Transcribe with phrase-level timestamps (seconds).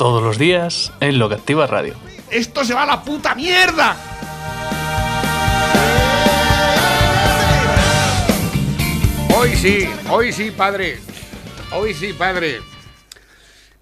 [0.00, 1.94] Todos los días en Lo que Activa Radio.
[2.30, 3.94] ¡Esto se va a la puta mierda!
[9.36, 11.00] Hoy sí, hoy sí, padre.
[11.72, 12.62] Hoy sí, padre.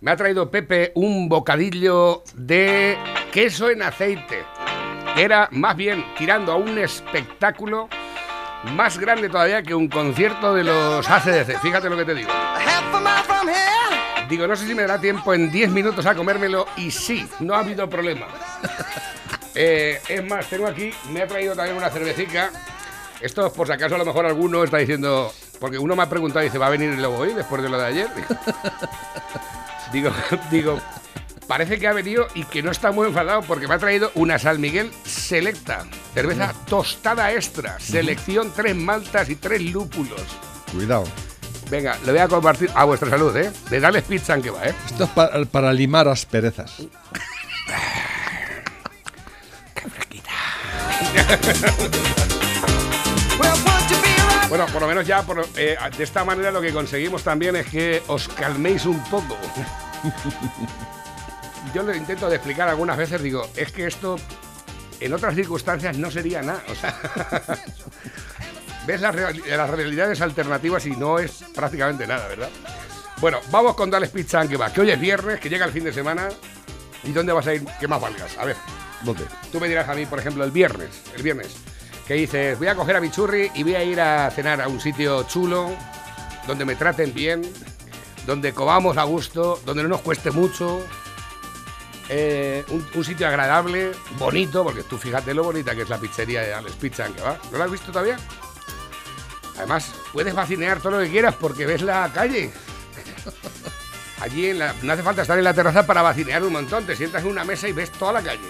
[0.01, 2.99] Me ha traído Pepe un bocadillo de
[3.31, 4.45] queso en aceite.
[5.15, 7.89] Que era más bien tirando a un espectáculo
[8.75, 11.61] más grande todavía que un concierto de los ACDC.
[11.61, 12.31] Fíjate lo que te digo.
[14.29, 17.55] Digo, no sé si me dará tiempo en 10 minutos a comérmelo y sí, no
[17.55, 18.27] ha habido problema.
[19.61, 22.53] Eh, es más, tengo aquí, me ha traído también una cervecita.
[23.21, 25.33] Esto, por si acaso, a lo mejor alguno está diciendo.
[25.59, 27.77] Porque uno me ha preguntado, dice, ¿va a venir el lobo hoy después de lo
[27.77, 28.09] de ayer?
[29.93, 30.13] Digo,
[30.51, 30.81] digo,
[31.47, 34.39] parece que ha venido y que no está muy enfadado porque me ha traído una
[34.39, 40.23] San Miguel Selecta, cerveza tostada extra, selección tres maltas y tres lúpulos.
[40.73, 41.05] Cuidado.
[41.71, 43.53] Venga, le voy a compartir a vuestra salud, ¿eh?
[43.69, 44.75] De darles pizza en que va, ¿eh?
[44.87, 46.83] Esto es para, para limar asperezas.
[54.49, 57.67] Bueno, por lo menos ya por, eh, de esta manera lo que conseguimos también es
[57.67, 59.37] que os calméis un poco.
[61.75, 64.17] Yo lo intento de explicar algunas veces, digo, es que esto
[65.01, 66.63] en otras circunstancias no sería nada.
[66.69, 66.99] O sea,
[68.89, 72.49] ves las, real- las realidades alternativas y no es prácticamente nada, ¿verdad?
[73.19, 75.85] Bueno, vamos con Dales Pizza que va, que hoy es viernes, que llega el fin
[75.85, 76.29] de semana.
[77.05, 77.65] ¿Y dónde vas a ir?
[77.79, 78.37] ¿Qué más valgas?
[78.39, 78.57] A ver.
[79.03, 79.25] ¿Dónde?
[79.53, 81.55] Tú me dirás a mí, por ejemplo, el viernes, el viernes,
[82.07, 84.69] que dices, voy a coger a mi churri y voy a ir a cenar a
[84.69, 85.71] un sitio chulo,
[86.47, 87.43] donde me traten bien,
[88.27, 90.83] donde comamos a gusto, donde no nos cueste mucho,
[92.09, 96.41] eh, un, un sitio agradable, bonito, porque tú fíjate lo bonita que es la pizzería
[96.41, 97.39] de Alex Pizza, que va.
[97.53, 98.17] ¿No la has visto todavía?
[99.59, 102.51] Además, puedes vacinear todo lo que quieras porque ves la calle.
[104.21, 106.87] Allí en la- no hace falta estar en la terraza para vacinear un montón.
[106.87, 108.49] Te sientas en una mesa y ves toda la calle.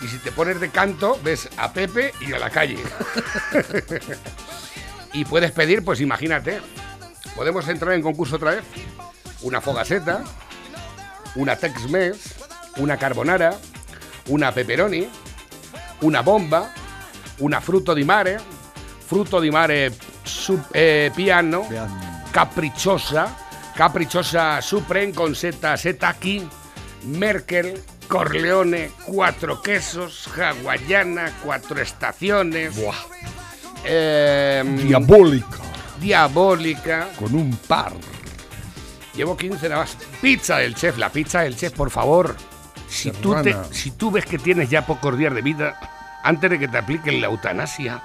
[0.00, 2.78] Y si te pones de canto, ves a Pepe y a la calle.
[5.12, 6.60] y puedes pedir, pues imagínate,
[7.34, 8.64] podemos entrar en concurso otra vez.
[9.42, 10.22] Una fogaseta,
[11.34, 12.18] una Tex-Mex,
[12.76, 13.56] una carbonara,
[14.28, 15.08] una pepperoni,
[16.02, 16.72] una bomba,
[17.38, 18.38] una fruto di mare,
[19.06, 21.66] fruto di mare sup- eh, piano,
[22.30, 23.34] caprichosa,
[23.74, 26.46] caprichosa supreme con seta setaki,
[27.04, 32.74] Merkel, Corleone, cuatro quesos, hawaiana, cuatro estaciones,
[33.84, 35.58] em, Diabólica.
[36.00, 37.08] diabólica.
[37.16, 37.92] Con un par.
[39.14, 39.96] Llevo 15 nada más.
[40.20, 42.36] Pizza del chef, la pizza del chef, por favor.
[42.88, 45.78] Si tú, te- si tú ves que tienes ya pocos días de vida,
[46.22, 48.02] antes de que te apliquen la eutanasia,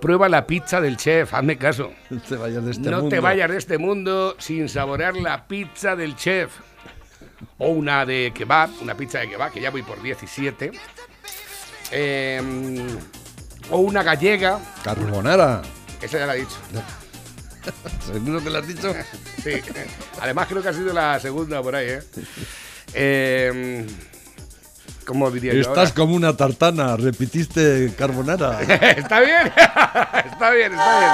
[0.00, 1.92] prueba la pizza del chef, hazme caso.
[2.10, 3.08] No te vayas de este no mundo.
[3.10, 6.50] te vayas de este mundo sin saborear la pizza del chef.
[7.58, 10.72] O una de kebab, una pizza de kebab, que ya voy por 17.
[11.90, 12.86] Em,
[13.70, 15.62] o una gallega, Carbonara.
[16.02, 16.56] esa ya la he dicho.
[18.06, 18.92] ¿Seguro que lo has dicho?
[19.42, 19.52] Sí.
[20.20, 22.02] Además creo que ha sido la segunda por ahí, ¿eh?
[22.94, 23.86] Em,
[25.08, 26.94] ¿Cómo diría yo Estás como una tartana.
[26.98, 28.58] Repitiste carbonara.
[28.58, 28.90] ahora?
[28.90, 29.46] ¿Está bien?
[30.32, 31.10] está bien, está bien.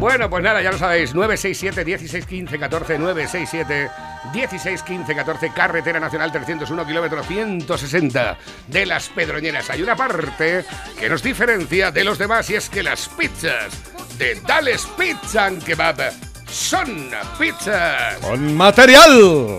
[0.00, 1.14] Bueno, pues nada, ya lo sabéis.
[1.14, 3.90] 967 16 15 14 967
[4.32, 8.38] 16 15 14 Carretera Nacional 301 kilómetro 160
[8.68, 9.68] de las Pedroñeras.
[9.68, 10.64] Hay una parte
[10.98, 13.70] que nos diferencia de los demás y es que las pizzas
[14.16, 16.10] de Dales Pizza and Kebab
[16.50, 18.16] son pizzas.
[18.22, 19.58] ¡Con material!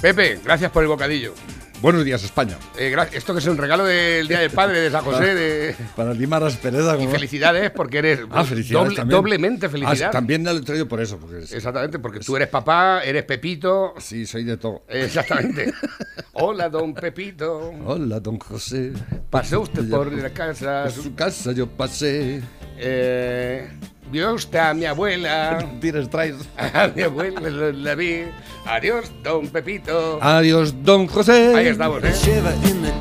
[0.00, 1.34] Pepe, gracias por el bocadillo.
[1.80, 2.58] Buenos días, España.
[2.76, 5.76] Eh, esto que es un regalo del Día del Padre de San José de...
[5.94, 6.96] Para limar aspereza.
[6.98, 10.10] y felicidades porque eres Ah, felicidades doble- doblemente Ah, felicidad.
[10.10, 11.18] también lo he traído por eso.
[11.18, 13.94] Porque es- Exactamente, porque tú eres papá, eres Pepito.
[13.98, 14.82] Sí, soy de todo.
[14.88, 15.72] Exactamente.
[16.32, 17.72] Hola, don Pepito.
[17.84, 18.92] Hola, don José.
[19.30, 20.82] Pasó usted por la casa.
[20.82, 22.42] Por su casa yo pasé.
[22.76, 23.68] Eh,
[24.10, 25.58] vio usted a mi abuela.
[25.80, 26.36] Tires, traes.
[26.56, 28.24] A mi abuela la, vi.
[28.66, 30.18] Adiós, don Pepito.
[30.22, 31.54] Adiós, don José.
[31.54, 32.12] Ahí estamos, ¿eh?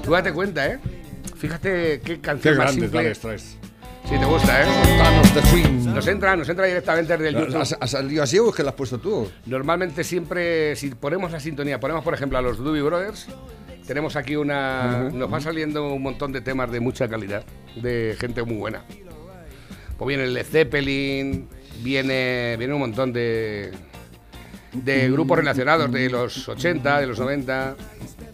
[0.03, 0.79] Tú date cuenta, ¿eh?
[1.35, 2.99] Fíjate qué Qué canción más grande simple.
[2.99, 3.57] tales traes.
[4.09, 4.65] Sí, te gusta, ¿eh?
[5.83, 7.61] Nos entra, nos entra directamente desde el YouTube.
[7.61, 9.29] ¿Has, has salido así o es que la has puesto tú?
[9.45, 13.27] Normalmente siempre, si ponemos la sintonía, ponemos por ejemplo a los Doobie Brothers,
[13.85, 15.09] tenemos aquí una...
[15.11, 17.43] Nos va saliendo un montón de temas de mucha calidad,
[17.75, 18.83] de gente muy buena.
[19.97, 21.47] Pues viene el Led Zeppelin,
[21.83, 23.71] viene, viene un montón de,
[24.73, 27.75] de grupos relacionados de los 80, de los 90.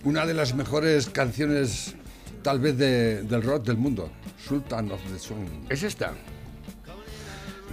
[0.04, 1.96] Una de las mejores canciones,
[2.42, 4.12] tal vez, de- del rock del mundo.
[4.46, 5.48] Sultan of the Swing.
[5.70, 6.12] ¿Es esta?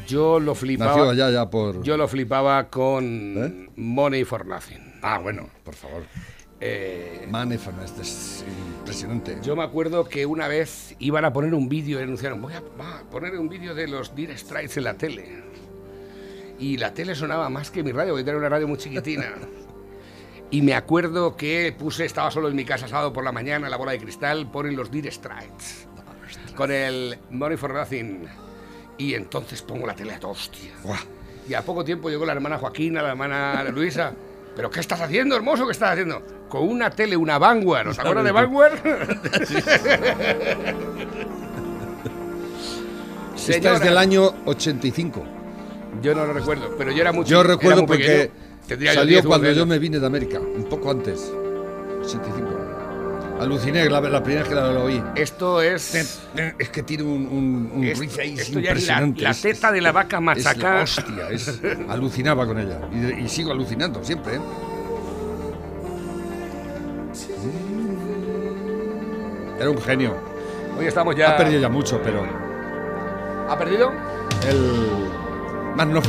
[0.06, 0.90] Yo lo flipaba.
[0.92, 1.82] Nació allá ya por...
[1.82, 3.04] Yo lo flipaba con
[3.36, 3.68] ¿Eh?
[3.76, 4.98] Money for Nothing.
[5.02, 6.02] Ah, bueno, por favor.
[6.62, 8.44] Eh, Manefan, este es
[8.78, 9.38] impresionante.
[9.42, 12.60] Yo me acuerdo que una vez iban a poner un vídeo y anunciaron, voy a,
[12.60, 15.42] va poner un vídeo de los Dire Straits en la tele.
[16.58, 19.32] Y la tele sonaba más que mi radio, porque tenía una radio muy chiquitina.
[20.52, 23.76] Y me acuerdo que puse, estaba solo en mi casa sábado por la mañana, la
[23.76, 25.86] bola de cristal, ponen los Dire Straits.
[26.56, 28.24] Con el Money for Nothing.
[28.98, 30.72] Y entonces pongo la tele a toda hostia.
[30.82, 30.98] Buah.
[31.48, 34.12] Y a poco tiempo llegó la hermana Joaquina, la hermana Luisa.
[34.56, 35.66] ¿Pero qué estás haciendo, hermoso?
[35.66, 36.22] ¿Qué estás haciendo?
[36.48, 37.88] Con una tele, una Vanguard.
[37.88, 38.74] ¿Os acuerdan de Vanguard?
[43.48, 45.24] Esta es del año 85.
[46.02, 48.30] Yo no lo recuerdo, pero yo era mucho Yo recuerdo porque
[48.68, 51.32] salió 10 cuando yo me vine de América, un poco antes.
[52.04, 52.59] 85.
[53.40, 55.02] Aluciné la, la primera vez que la oí.
[55.14, 55.94] Esto es...
[56.58, 59.22] Es que tiene un, un, un Esto, riff ahí esto ya es la, impresionante.
[59.22, 60.82] la Es- teta de la vaca es la machacada.
[60.82, 62.80] hostia, es- alucinaba con ella.
[62.92, 64.40] Y, y sigo alucinando siempre, ¿eh?
[69.58, 70.16] Era un genio.
[70.78, 71.30] Hoy estamos ya...
[71.30, 72.24] Ha perdido ya mucho, pero
[73.48, 73.92] ¿Ha perdido?
[74.48, 75.00] el
[75.76, 76.00] no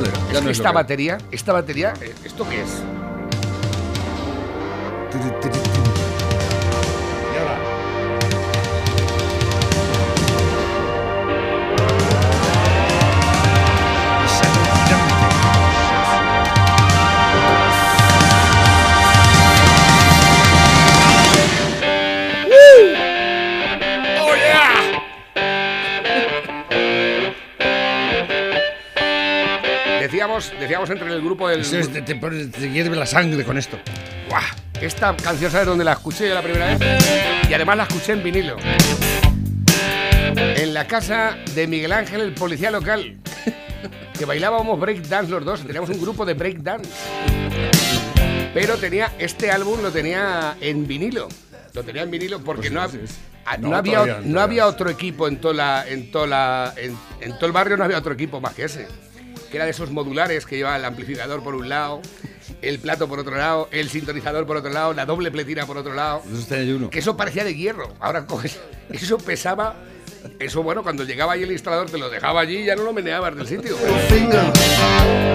[0.50, 2.84] es esta batería, esta batería, eh, ¿esto qué es?
[30.40, 31.62] Decíamos, decíamos entre el grupo del...
[31.62, 33.78] Es- te, te pone- te hierve la sangre con esto.
[34.80, 37.04] Esta canción, ¿sabes dónde la escuché yo la primera vez?
[37.50, 38.56] Y además la escuché en vinilo.
[40.36, 43.18] En la casa de Miguel Ángel, el policía local.
[44.18, 45.62] Que bailábamos break dance los dos.
[45.66, 46.90] Teníamos un grupo de break dance.
[48.54, 51.28] Pero tenía, este álbum lo tenía en vinilo.
[51.74, 53.16] Lo tenía en vinilo porque Pues no, sí, hab- sí.
[53.62, 54.44] No, no había, todavía, no todavía.
[54.44, 56.10] había otro equipo en toda en,
[57.22, 58.88] en todo el barrio no había otro equipo más que ese.
[59.52, 62.02] Que era de esos modulares que llevaba el amplificador por un lado,
[62.62, 65.94] el plato por otro lado, el sintonizador por otro lado, la doble pletina por otro
[65.94, 66.22] lado.
[66.26, 66.90] Eso está en uno.
[66.90, 67.94] Que eso parecía de hierro.
[68.00, 68.60] Ahora coges.
[68.90, 69.76] Eso pesaba.
[70.40, 72.94] Eso, bueno, cuando llegaba ahí el instalador te lo dejaba allí y ya no lo
[72.94, 73.76] meneabas del sitio.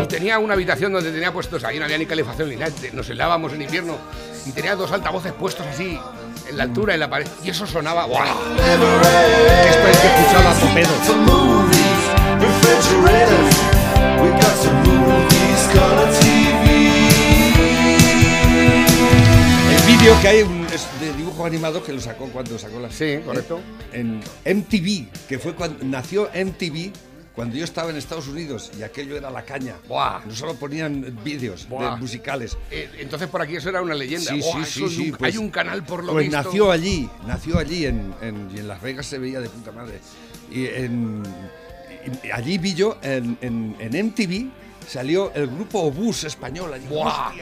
[0.03, 2.73] Y tenía una habitación donde tenía puestos ahí, no había ni calefacción ni nada.
[2.93, 3.99] Nos helábamos en invierno
[4.47, 5.99] y tenía dos altavoces puestos así,
[6.49, 7.27] en la altura, en la pared.
[7.43, 8.05] Y eso sonaba.
[8.05, 8.25] ¡Guau!
[8.29, 10.55] Esto hay que escucharlo a
[19.71, 22.91] El vídeo que hay un- es de dibujo animado que lo sacó cuando sacó la
[22.91, 23.61] Sí, correcto.
[23.93, 26.93] En MTV, que fue cuando nació MTV
[27.35, 29.75] cuando yo estaba en Estados Unidos y aquello era la caña.
[29.89, 30.21] Buah.
[30.25, 31.97] No solo ponían vídeos de Buah.
[31.97, 32.57] musicales.
[32.71, 34.33] Eh, entonces por aquí eso era una leyenda.
[34.33, 34.65] Sí, ¡Buah!
[34.65, 36.43] sí, sí, un- pues- hay un canal por lo Pues visto.
[36.43, 40.01] nació allí, nació allí en, en- y en Las Vegas se veía de puta madre.
[40.51, 41.23] Y, en,
[42.33, 44.51] allí vi yo, en, en- en MTV,
[44.89, 46.73] salió el grupo Obús español.
[46.75, 46.87] Allí.
[46.89, 47.33] ¡Buah!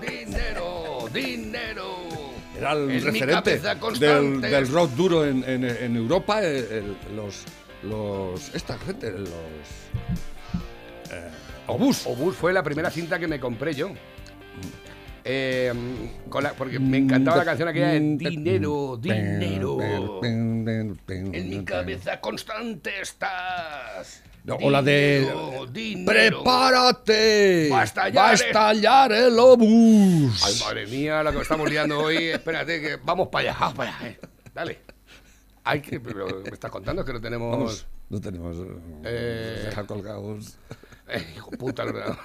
[0.00, 1.08] ¡Dinero!
[1.12, 1.96] ¡Dinero!
[2.56, 3.60] Era el mi referente
[3.98, 6.42] del, del rock duro en, en- en Europa.
[6.42, 7.42] eh, el- los,
[7.82, 9.28] los, esta gente, los
[11.12, 11.30] eh,
[11.66, 12.06] Obús.
[12.06, 13.90] Obús fue la primera cinta que me compré yo.
[15.30, 15.72] Eh,
[16.30, 19.78] con la- porque me encantaba la canción aquella de Dinero, dinero.
[20.22, 24.22] En mi cabeza constante estás.
[24.62, 25.28] O la de
[25.70, 26.06] Dinero.
[26.06, 27.68] ¡Prepárate!
[27.70, 30.42] Va a estallar, ¡Va a estallar el obús!
[30.42, 32.16] Ay, madre mía, la que estamos liando hoy.
[32.28, 34.08] Espérate, que vamos para allá, vamos para allá.
[34.08, 34.18] eh.
[34.54, 34.78] Dale.
[35.64, 37.50] Hay que, pero me estás contando que no tenemos.
[37.50, 38.56] Vamos, no tenemos.
[38.56, 38.62] Eh.
[39.04, 40.56] Eh, deja colgados.
[41.08, 42.18] Eh, hijo puta, el ordenador.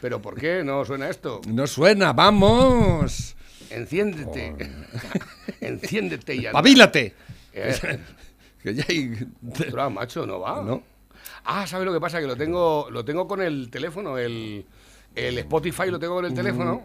[0.00, 1.40] Pero ¿por qué no suena esto?
[1.48, 3.36] No suena, vamos.
[3.70, 4.54] Enciéndete.
[5.60, 6.46] Enciéndete y.
[6.46, 7.14] ¡Pavílate!
[7.52, 7.98] Eh,
[8.62, 9.16] Que ya hay.
[9.90, 10.62] macho, no va.
[10.62, 10.82] ¿No?
[11.44, 12.20] Ah, ¿sabes lo que pasa?
[12.20, 14.66] Que lo tengo, lo tengo con el teléfono, el,
[15.14, 16.82] el Spotify lo tengo con el teléfono.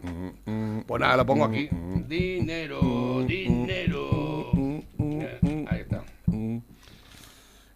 [0.85, 1.67] Pues nada, lo pongo aquí.
[2.07, 4.22] Dinero, dinero.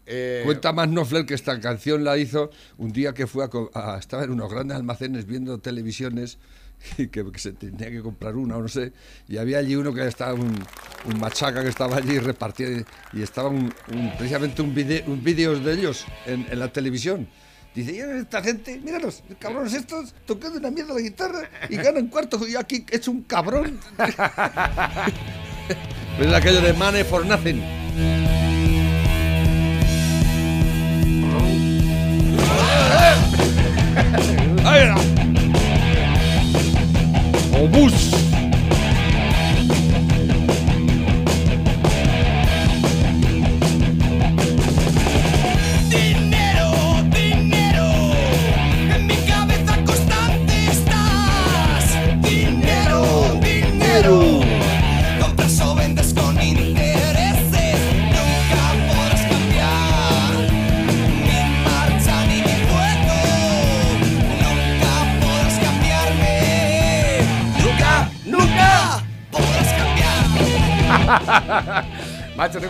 [0.10, 3.98] Eh, Cuenta más Knopfler que esta canción la hizo un día que fue a, a-
[4.00, 6.38] estaba en unos grandes almacenes viendo televisiones
[6.98, 8.94] y que, que se tenía que comprar una o no sé
[9.28, 10.56] y había allí uno que estaba un,
[11.06, 15.24] un machaca que estaba allí repartiendo y estaba un, un- precisamente un vídeo un
[15.64, 17.28] de ellos en, en la televisión
[17.76, 22.50] Dice, y esta gente, míralos, cabrones estos, tocando una mierda la guitarra y ganan cuartos
[22.50, 23.80] y aquí hecho un cabrón.
[26.20, 27.62] es aquello de Money for Nothing.
[34.66, 34.96] ¡Ahí era!
[37.62, 37.94] ¡Obús!
[37.94, 38.27] Dinero,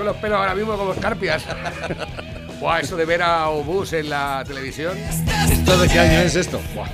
[0.07, 1.43] los pelos ahora mismo como escarpias.
[2.59, 4.97] Buah, eso de ver a Obús en la televisión.
[5.51, 6.59] ¿Esto de qué año es esto?
[6.73, 6.87] Buah.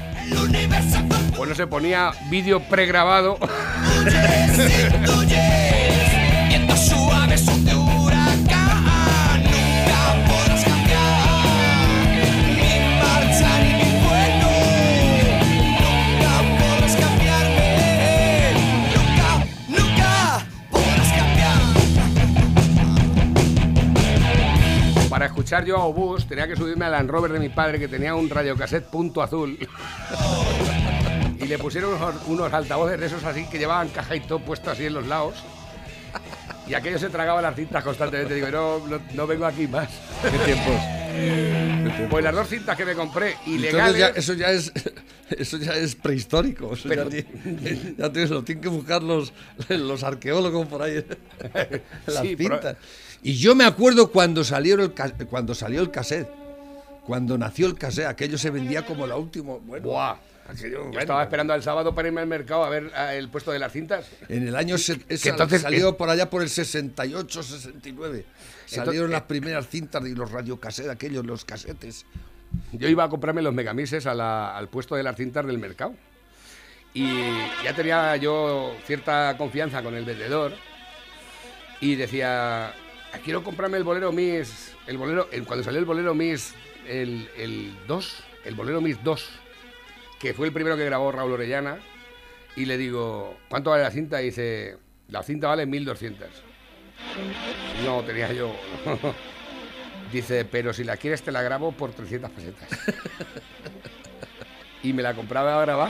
[0.44, 0.98] Universo
[1.38, 3.38] Pues se ponía vídeo pregrabado.
[25.62, 28.28] Yo a Obús tenía que subirme al Land Rover de mi padre que tenía un
[28.28, 29.58] radiocassette punto azul.
[31.40, 34.72] Y le pusieron unos, unos altavoces de esos así que llevaban caja y todo puesto
[34.72, 35.44] así en los lados.
[36.68, 38.36] Y aquello se tragaba las cintas constantemente.
[38.36, 39.90] Digo, no, no, no vengo aquí más.
[40.22, 40.76] ¿Qué tiempos?
[42.10, 43.98] Pues las dos cintas que me compré ilegales.
[44.00, 44.72] ya, eso ya es
[45.30, 46.72] eso ya es prehistórico.
[46.88, 47.24] Pero- ya,
[47.98, 49.34] ya te- lo tienen que buscar los,
[49.70, 51.06] los arqueólogos por ahí.
[52.08, 52.78] Las Sí, pero- cintas.
[53.22, 54.92] Y yo me acuerdo cuando salió el
[55.30, 56.28] cuando salió el cassette.
[57.06, 59.56] Cuando nació el cassette, aquello se vendía como la última.
[59.58, 60.16] Bueno, Buah.
[60.48, 61.00] Aquello, Yo bueno.
[61.00, 63.72] estaba esperando al sábado para irme al mercado a ver ah, el puesto de las
[63.72, 64.08] cintas.
[64.30, 68.26] En el año se- esa- entonces- salió por allá por el 68, 69.
[68.66, 72.06] Salieron Entonces- las primeras cintas y los radiocassettes, aquellos, los casetes.
[72.72, 75.96] Yo iba a comprarme los megamises a la- al puesto de las cintas del mercado.
[76.94, 77.08] Y
[77.64, 80.54] ya tenía yo cierta confianza con el vendedor.
[81.82, 84.72] Y decía, "Ah, quiero comprarme el bolero Miss.
[84.88, 86.54] El bolero, el- cuando salió el bolero Miss,
[86.88, 89.28] el, el 2, el bolero Miss 2,
[90.24, 91.80] que fue el primero que grabó Raúl Orellana.
[92.56, 94.22] Y le digo, ¿cuánto vale la cinta?
[94.22, 94.78] Y dice,
[95.10, 96.30] la cinta vale 1200.
[97.86, 98.56] No, tenía yo.
[100.14, 102.70] Dice, pero si la quieres te la grabo por 300 pesetas.
[104.84, 105.90] y me la compraba a grabar.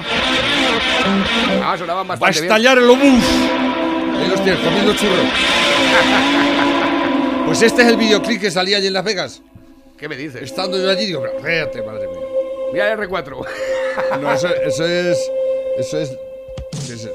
[1.61, 2.45] Ah, sonaban ¡Va a bastante bien.
[2.45, 3.23] estallar el obús!
[4.17, 5.27] Ahí los tienes, comiendo churros.
[7.45, 9.41] Pues este es el videoclip que salía allí en Las Vegas.
[9.97, 10.41] ¿Qué me dices?
[10.41, 12.19] Estando yo allí, digo, pero réate, madre mía.
[12.71, 13.45] Mira el R4.
[14.21, 15.17] No, eso, eso es.
[15.77, 16.09] Eso es.
[16.87, 17.11] ¿qué es eso?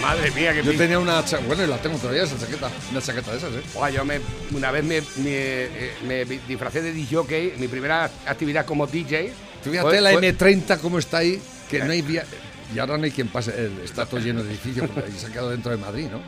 [0.00, 1.24] Madre mía, qué Yo tenía una.
[1.24, 2.70] cha- Bueno, y la tengo todavía, esa chaqueta.
[2.90, 3.60] Una chaqueta de esas, ¿eh?
[3.72, 4.20] Buah, yo me,
[4.52, 9.32] una vez me, me, eh, me disfracé de DJ, mi primera actividad como DJ.
[9.62, 12.24] Tú Fíjate fue- la fue- M30 cómo está ahí, que no hay vía.
[12.72, 13.50] Y ahora no hay quien pase.
[13.56, 16.20] el- Está todo lleno de edificios porque se ha quedado dentro de Madrid, ¿no?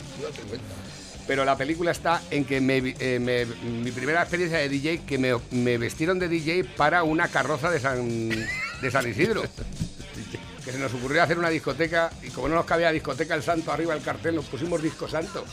[1.27, 3.47] Pero la película está en que me, eh, me-
[3.83, 7.81] mi primera experiencia de DJ, que me, me vestieron de DJ para una carroza de
[7.81, 9.43] San, de San Isidro.
[10.65, 13.71] que se nos ocurrió hacer una discoteca y como no nos cabía discoteca el santo
[13.73, 15.45] arriba del cartel, nos pusimos disco santo.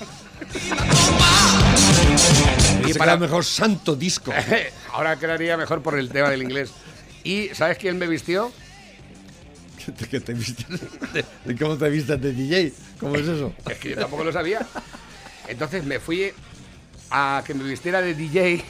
[2.85, 4.33] Y para mejor santo disco.
[4.91, 6.71] Ahora quedaría mejor por el tema del inglés.
[7.23, 8.51] ¿Y sabes quién me vistió?
[9.99, 11.25] ¿De?
[11.45, 12.73] ¿De, cómo te vistes de DJ?
[12.99, 13.53] ¿Cómo es eso?
[13.69, 14.65] Es que yo tampoco lo sabía.
[15.47, 16.31] Entonces me fui
[17.11, 18.63] a que me vistiera de DJ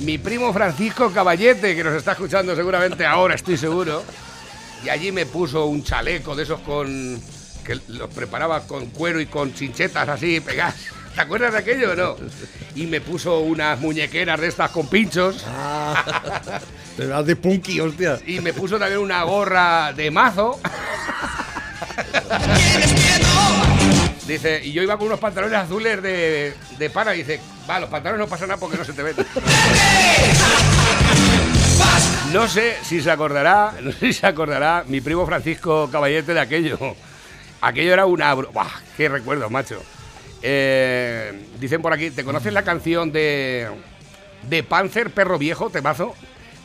[0.00, 4.02] mi primo Francisco Caballete, que nos está escuchando seguramente ahora, estoy seguro.
[4.84, 7.20] Y allí me puso un chaleco de esos con.
[7.64, 10.76] que los preparaba con cuero y con chinchetas así pegadas.
[11.18, 12.16] ¿Te acuerdas de aquello o no?
[12.76, 15.44] Y me puso unas muñequeras de estas con pinchos.
[16.96, 18.20] Te vas de punky, hostia.
[18.24, 20.60] Y me puso también una gorra de mazo.
[24.28, 27.16] Dice, y yo iba con unos pantalones azules de, de pana.
[27.16, 29.16] Y dice, va, los pantalones no pasa nada porque no se te ven.
[32.32, 36.40] No sé si se acordará, no sé si se acordará mi primo Francisco Caballete de
[36.40, 36.78] aquello.
[37.60, 38.32] Aquello era una...
[38.36, 38.68] bro- ¡Buah!
[38.96, 39.82] ¡Qué recuerdo, macho!
[40.42, 43.68] Eh, dicen por aquí, ¿te conoces la canción de,
[44.48, 46.14] de Panzer, perro viejo, temazo?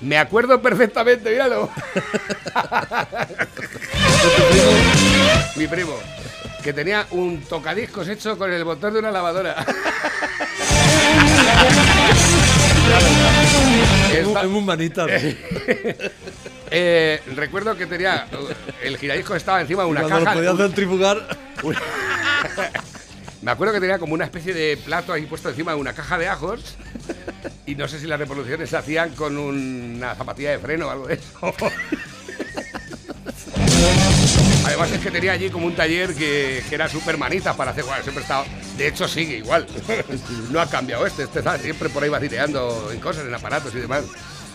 [0.01, 1.70] Me acuerdo perfectamente, míralo.
[5.56, 5.96] mi primo,
[6.62, 9.65] que tenía un tocadiscos hecho con el motor de una lavadora.
[14.13, 15.06] Es muy manita.
[16.75, 18.25] Eh, recuerdo que tenía.
[18.82, 20.36] El giradiscos estaba encima de una Cuando lo caja.
[20.38, 21.38] podía hacer trifugar.
[23.44, 26.18] Me acuerdo que tenía como una especie de plato ahí puesto encima de una caja
[26.18, 26.78] de ajos.
[27.66, 31.08] Y no sé si las reproducciones se hacían con una zapatilla de freno o algo
[31.08, 31.24] de eso.
[34.66, 37.84] Además es que tenía allí como un taller que, que era súper manitas para hacer.
[37.84, 38.46] Bueno, siempre estaba.
[38.78, 39.68] De hecho, sigue igual.
[40.50, 41.24] No ha cambiado este.
[41.24, 44.06] Este está siempre por ahí vacileando en cosas, en aparatos y demás.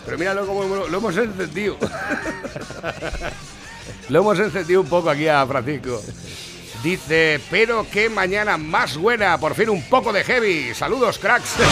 [0.03, 1.77] Pero míralo cómo lo, lo hemos encendido.
[4.09, 6.01] Lo hemos encendido un poco aquí a Francisco.
[6.83, 10.73] Dice, pero qué mañana más buena, por fin un poco de heavy.
[10.73, 11.55] Saludos, cracks.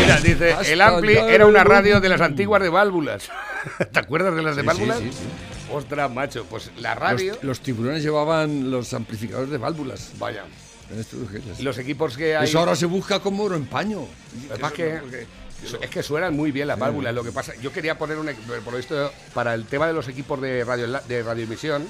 [0.00, 3.28] Mira, dice, Hasta el Ampli era una radio de las antiguas de válvulas.
[3.92, 4.98] ¿Te acuerdas de las de Sí, válvulas?
[4.98, 5.10] sí.
[5.72, 7.32] Ostras, macho, pues la radio...
[7.34, 10.12] Los, los tiburones llevaban los amplificadores de válvulas.
[10.18, 10.44] Vaya,
[11.60, 12.44] los equipos que hay...
[12.48, 14.06] Eso ahora se busca como oro en paño.
[14.50, 15.00] Además que,
[15.80, 17.14] es que suenan muy bien las válvulas.
[17.14, 18.26] Lo que pasa, yo quería poner un,
[18.64, 21.86] por lo visto, para el tema de los equipos de radio de radioemisión,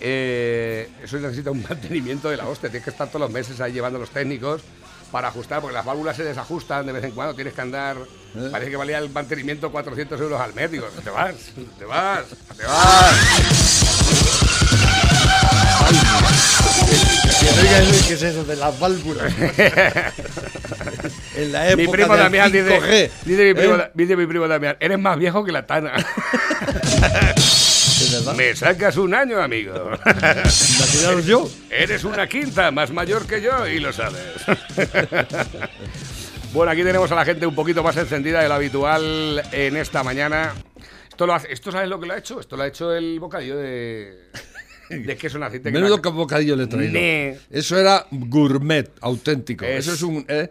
[0.00, 2.68] eh, eso necesita un mantenimiento de la hostia.
[2.68, 4.62] Tienes que estar todos los meses ahí llevando a los técnicos
[5.10, 7.34] para ajustar, porque las válvulas se desajustan de vez en cuando.
[7.34, 7.96] Tienes que andar.
[8.50, 10.70] Parece que valía el mantenimiento 400 euros al mes.
[10.70, 11.34] Digo, te vas,
[11.78, 12.24] te vas,
[12.56, 13.14] te vas.
[18.06, 19.32] ¿Qué es eso de las válvulas?
[21.36, 23.90] En la época Mi primo Damián dice, 5G, dice, mi primo, ¿eh?
[23.94, 25.92] dice mi primo Damián, eres más viejo que la Tana.
[28.36, 29.72] Me sacas un año, amigo.
[30.04, 31.48] Imaginaros yo.
[31.70, 34.20] Eres una quinta más mayor que yo y lo sabes.
[36.52, 40.02] bueno, aquí tenemos a la gente un poquito más encendida de lo habitual en esta
[40.02, 40.52] mañana.
[41.08, 42.38] Esto, lo hace, ¿Esto sabes lo que lo ha hecho?
[42.40, 44.18] Esto lo ha hecho el bocadillo de,
[44.90, 45.70] de queso en aceite.
[45.70, 46.92] Menudo que bocadillo le he traído.
[46.92, 47.38] Ne.
[47.50, 49.64] Eso era gourmet, auténtico.
[49.64, 50.24] Es- Eso es un.
[50.28, 50.50] eh,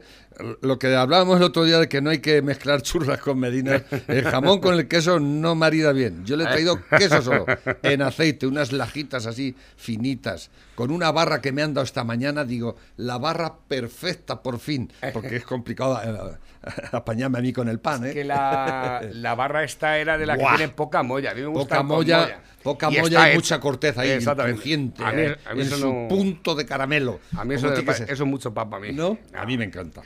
[0.61, 3.83] lo que hablábamos el otro día de que no hay que mezclar churras con medinas.
[4.07, 6.25] El jamón con el queso no marida bien.
[6.25, 7.45] Yo le he traído queso solo,
[7.83, 12.43] en aceite, unas lajitas así finitas, con una barra que me han dado esta mañana.
[12.45, 16.37] Digo, la barra perfecta por fin, porque es complicado eh,
[16.91, 18.05] apañarme a mí con el pan.
[18.05, 18.13] ¿eh?
[18.13, 21.31] Que la, la barra esta era de la que tiene poca molla.
[21.31, 25.11] A mí me gusta Poca molla, poca Y molla y mucha corteza ahí, crujiente, A
[25.11, 27.19] mí, eh, a mí en eso su no- punto de caramelo.
[27.35, 27.89] A mí eso, ser.
[27.89, 28.91] eso es mucho pan para mí.
[28.93, 29.17] ¿No?
[29.33, 30.01] A mí me encanta.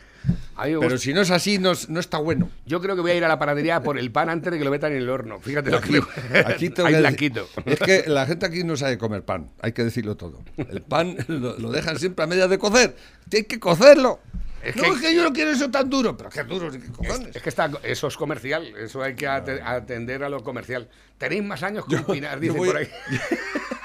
[0.79, 2.49] Pero si no es así, no, es- no está bueno.
[2.65, 4.65] Yo creo que voy a ir a la panadería por el pan antes de que
[4.65, 5.39] lo metan en el horno.
[5.39, 6.39] Fíjate lo que me...
[6.45, 7.47] Aquí tengo Hay que blanquito.
[7.65, 10.41] Es que la gente aquí no sabe comer pan, hay que decirlo todo.
[10.57, 12.95] El pan lo, lo dejan siempre a medias de cocer.
[13.29, 14.19] Tienes que cocerlo.
[14.61, 16.17] Es no, que- es que yo no quiero eso tan duro.
[16.17, 17.35] Pero qué duro, ¿qué Es, cojones?
[17.35, 20.89] es que está, eso es comercial, eso hay que ate- atender a lo comercial.
[21.17, 22.89] Tenéis más años que un pinar, voy- por ahí.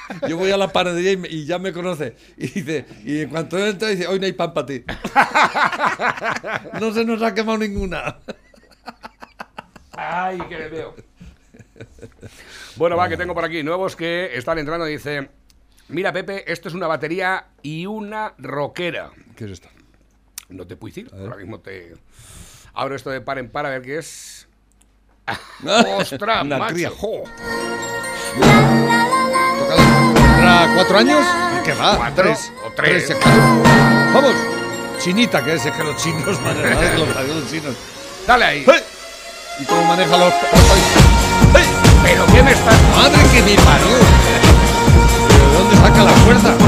[0.28, 2.16] Yo voy a la panadería y, me- y ya me conoce.
[2.36, 4.84] Y dice, y en cuanto entra, dice, hoy no hay pan para ti.
[6.80, 8.18] no se nos ha quemado ninguna.
[9.92, 10.94] Ay, que le veo.
[12.76, 14.84] Bueno, va, que tengo por aquí nuevos que están entrando.
[14.84, 15.28] Dice:
[15.88, 19.10] Mira, Pepe, esto es una batería y una roquera.
[19.36, 19.68] ¿Qué es esto?
[20.48, 21.94] No te puedo decir, ahora mismo te.
[22.74, 24.48] Abro esto de par en par a ver qué es.
[25.98, 27.24] ¡Ostras, macho!
[30.64, 30.64] Cría.
[30.64, 30.64] ¡Jo!
[30.64, 30.64] Tocado.
[30.64, 31.24] ¿Tendrá cuatro años?
[31.64, 31.96] ¿Qué va?
[31.96, 32.52] Cuatro Tres.
[32.64, 33.12] o tres.
[34.12, 34.34] Vamos.
[35.00, 37.74] Chinita, que es, es que los chinos manejan los los chinos.
[38.26, 38.64] Dale ahí.
[38.66, 38.82] ¡Hey!
[39.60, 40.32] ¿Y cómo maneja los...
[41.54, 41.64] ¡Hey!
[42.02, 42.74] ¿Pero qué me estás.?
[42.96, 43.96] ¡Madre que me parió!
[45.28, 46.54] ¿Pero de dónde saca la fuerza?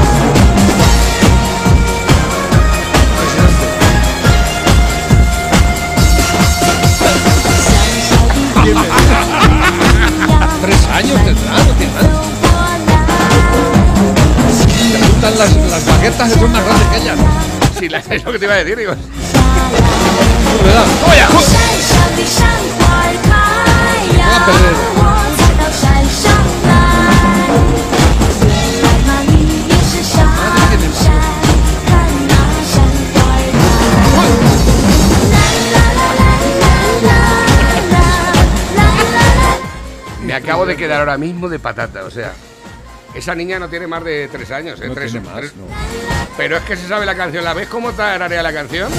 [10.61, 12.16] Tres años tendrá, no tiene.
[15.37, 15.83] las, las
[16.33, 17.17] son más grandes que ellas.
[17.77, 18.93] Si la, es lo que te iba a decir, digo.
[20.63, 20.85] ¿Verdad?
[21.07, 21.21] ¡Oye,
[24.17, 24.75] Voy a perder.
[30.19, 30.67] Ah,
[40.25, 42.33] Me acabo de quedar ahora mismo de patata, o sea.
[43.17, 44.87] Esa niña no tiene más de tres años, ¿eh?
[44.87, 45.65] No Tres- tiene más, tres- no.
[46.37, 47.43] Pero es que se sabe la canción.
[47.43, 48.91] ¿La ves cómo tararea la canción?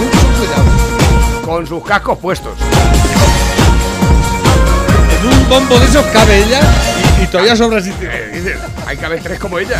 [0.00, 1.42] Mucho cuidado.
[1.44, 2.58] Con sus cascos puestos.
[5.20, 6.60] En un bombo de esos cabe ella
[7.20, 8.08] y, y todavía sobra sitio.
[8.10, 9.78] Eh, dices, hay que haber tres como ella.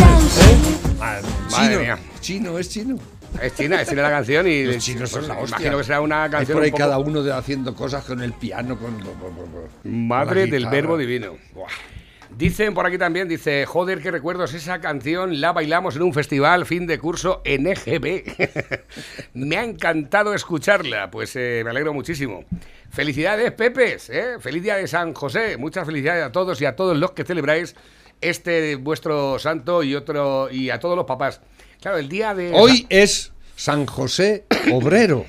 [0.00, 0.38] canciones.
[0.38, 1.50] ¿eh?
[1.50, 1.98] Madre, mía.
[2.20, 2.98] Chino, es chino.
[3.40, 6.42] Es china, es china la canción y Los chinos son imagino que será una canción.
[6.42, 8.98] Es por ahí cada uno de haciendo cosas con el piano, con.
[9.84, 11.36] Madre con del verbo divino.
[12.36, 16.64] Dicen por aquí también, dice, joder, qué recuerdos, esa canción la bailamos en un festival
[16.64, 18.80] fin de curso en EGB.
[19.34, 22.44] me ha encantado escucharla, pues eh, me alegro muchísimo.
[22.90, 24.36] Felicidades, Pepes, ¿eh?
[24.40, 27.74] feliz día de San José, muchas felicidades a todos y a todos los que celebráis
[28.22, 31.40] este vuestro santo y otro y a todos los papás.
[31.80, 35.26] Claro, el día de Hoy es San José Obrero.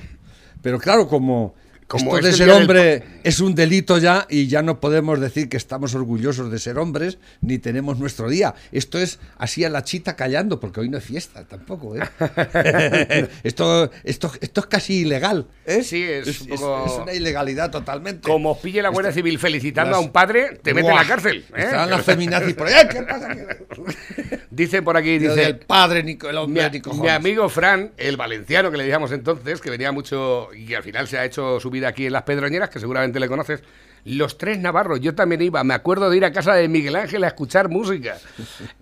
[0.62, 1.54] Pero claro, como,
[1.86, 5.18] Como esto es de el del hombre es un delito ya y ya no podemos
[5.20, 8.54] decir que estamos orgullosos de ser hombres ni tenemos nuestro día.
[8.70, 11.96] Esto es así a la chita callando, porque hoy no es fiesta tampoco.
[11.96, 12.02] ¿eh?
[13.42, 15.46] esto, esto, esto es casi ilegal.
[15.66, 15.82] ¿eh?
[15.82, 18.28] Sí, es un poco- es una ilegalidad totalmente.
[18.28, 21.04] como os pille la Guardia Civil felicitando las- a un padre, te mete en la
[21.06, 21.44] cárcel.
[21.56, 21.62] ¿eh?
[21.62, 22.86] Estarán las feminazis por ahí.
[22.88, 23.28] ¿Qué pasa?
[24.50, 26.60] Dicen por aquí, Dice, dice, el padre ni el Mi,
[27.00, 30.82] mi amigo Fran, el valenciano que le decíamos entonces, que venía mucho y que al
[30.84, 33.62] final se ha hecho su vida aquí en Las Pedroñeras, que seguramente le conoces.
[34.04, 35.64] Los tres navarros, yo también iba.
[35.64, 38.16] Me acuerdo de ir a casa de Miguel Ángel a escuchar música.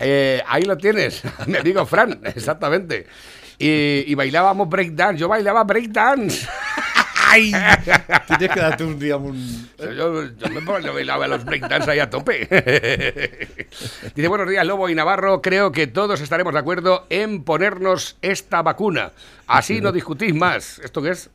[0.05, 3.07] Eh, ahí lo tienes, mi amigo Fran, exactamente.
[3.59, 5.21] Y, y bailábamos breakdance.
[5.21, 6.49] Yo bailaba breakdance.
[7.29, 7.53] ¡Ay!
[8.27, 9.71] Tienes que darte un día un...
[9.79, 12.49] Yo, yo me bailaba los breakdance ahí a tope.
[14.15, 15.41] Dice, buenos días, Lobo y Navarro.
[15.41, 19.13] Creo que todos estaremos de acuerdo en ponernos esta vacuna.
[19.47, 20.81] Así no discutís más.
[20.81, 21.31] ¿Esto qué es?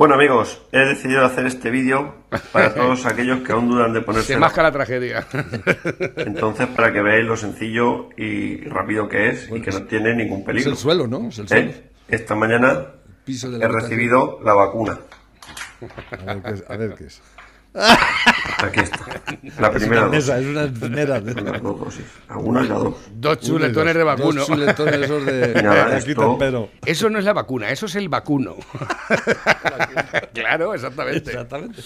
[0.00, 2.14] Bueno amigos, he decidido hacer este vídeo
[2.52, 5.26] para todos aquellos que aún dudan de Se ponerse masca la tragedia.
[6.16, 10.38] Entonces, para que veáis lo sencillo y rápido que es y que no tiene ningún
[10.40, 10.70] Es peligro.
[10.70, 11.28] el suelo, ¿no?
[11.28, 11.70] Es el suelo.
[11.70, 11.90] ¿Eh?
[12.08, 12.86] Esta mañana
[13.26, 14.98] he recibido la vacuna.
[16.26, 16.64] A ver qué es.
[16.70, 17.22] A ver qué es.
[17.74, 19.04] Aquí está.
[19.58, 22.04] La primera es una de- Las dos dosis.
[22.28, 22.94] La una y la dos.
[23.14, 24.32] Dos chuletones de vacuno.
[24.40, 26.68] Dos chuletones esos de, nada, esto- Pero.
[26.84, 28.56] Eso no es la vacuna, eso es el vacuno.
[30.34, 31.30] claro, exactamente.
[31.30, 31.82] Exactamente.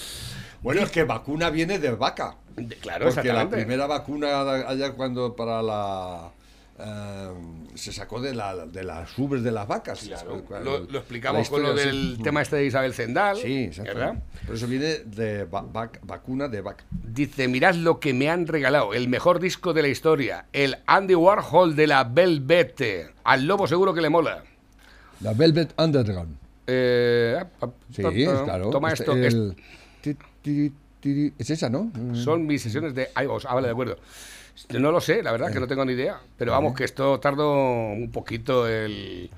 [0.62, 2.36] Bueno, es que vacuna viene de vaca.
[2.56, 3.56] De- Claro, Porque la exactamente.
[3.56, 6.30] primera vacuna allá cuando para la
[6.78, 7.28] eh,
[7.74, 10.00] se sacó de, la, de las ubres de las vacas.
[10.00, 13.36] Claro, Cuando- lo, lo explicamos con lo del tema este de Isabel Zendal.
[13.36, 13.94] Sí, exacto.
[13.94, 14.22] ¿verdad?
[14.46, 16.84] Por eso viene de va- vac- vacuna de vaca.
[16.90, 21.14] Dice, mirad lo que me han regalado, el mejor disco de la historia, el Andy
[21.14, 23.12] Warhol de la Velvet.
[23.24, 24.42] Al lobo seguro que le mola.
[25.20, 26.36] La Velvet Underground.
[26.66, 27.42] Eh,
[27.92, 28.70] Sí, claro.
[28.70, 29.12] Toma Este- esto.
[29.14, 29.56] el-
[30.00, 31.92] ti- Es esa, ¿no?
[32.12, 33.08] es- son mis sesiones de.
[33.14, 33.98] Ah, vale, de acuerdo.
[34.78, 36.20] No lo sé, la verdad que no tengo ni idea.
[36.36, 37.52] Pero vamos, que esto tardo
[37.92, 39.30] un poquito el-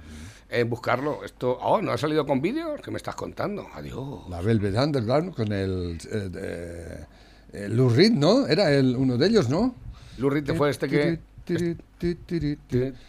[0.48, 1.24] en buscarlo.
[1.24, 2.76] Esto, oh, ¿no ha salido con vídeo?
[2.82, 3.66] ¿Qué me estás contando?
[3.74, 4.28] Adiós.
[4.28, 7.04] La Velvet Underground con el, eh, eh,
[7.52, 8.46] eh, Lou Reed, ¿no?
[8.46, 9.74] Era el, uno de ellos, ¿no?
[10.18, 11.18] Lurrit fue este que...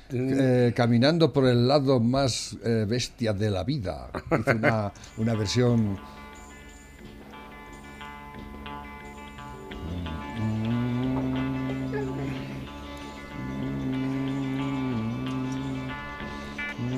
[0.09, 4.09] Eh, caminando por el lado más eh, bestia de la vida.
[4.39, 5.97] Hizo una, una versión.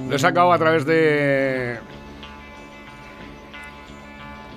[0.10, 1.78] Lo he sacado a través de.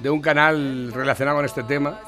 [0.03, 2.01] de un canal relacionado con este tema.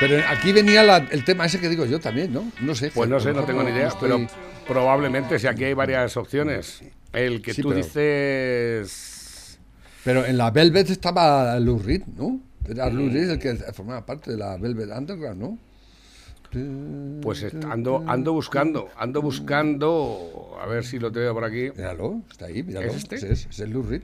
[0.00, 2.50] Pero aquí venía la- el tema ese que digo yo también, ¿no?
[2.60, 2.90] No sé.
[2.94, 4.26] Pues no sé, no tengo ni idea, estoy- pero
[4.66, 6.82] probablemente si aquí hay varias opciones.
[7.12, 9.58] El que Sí, tú pero- dices.
[10.04, 12.40] Pero en la Velvet estaba Lou Reed, ¿no?
[12.68, 15.58] Era Lou Reed el que formaba parte de la Velvet Underground, ¿no?
[17.22, 20.56] Pues ando, ando buscando, ando buscando.
[20.60, 21.70] A ver si lo tengo por aquí.
[21.76, 22.88] Míralo, está ahí, míralo.
[22.88, 23.16] ¿Es este?
[23.16, 24.02] Es, es Lou Reed.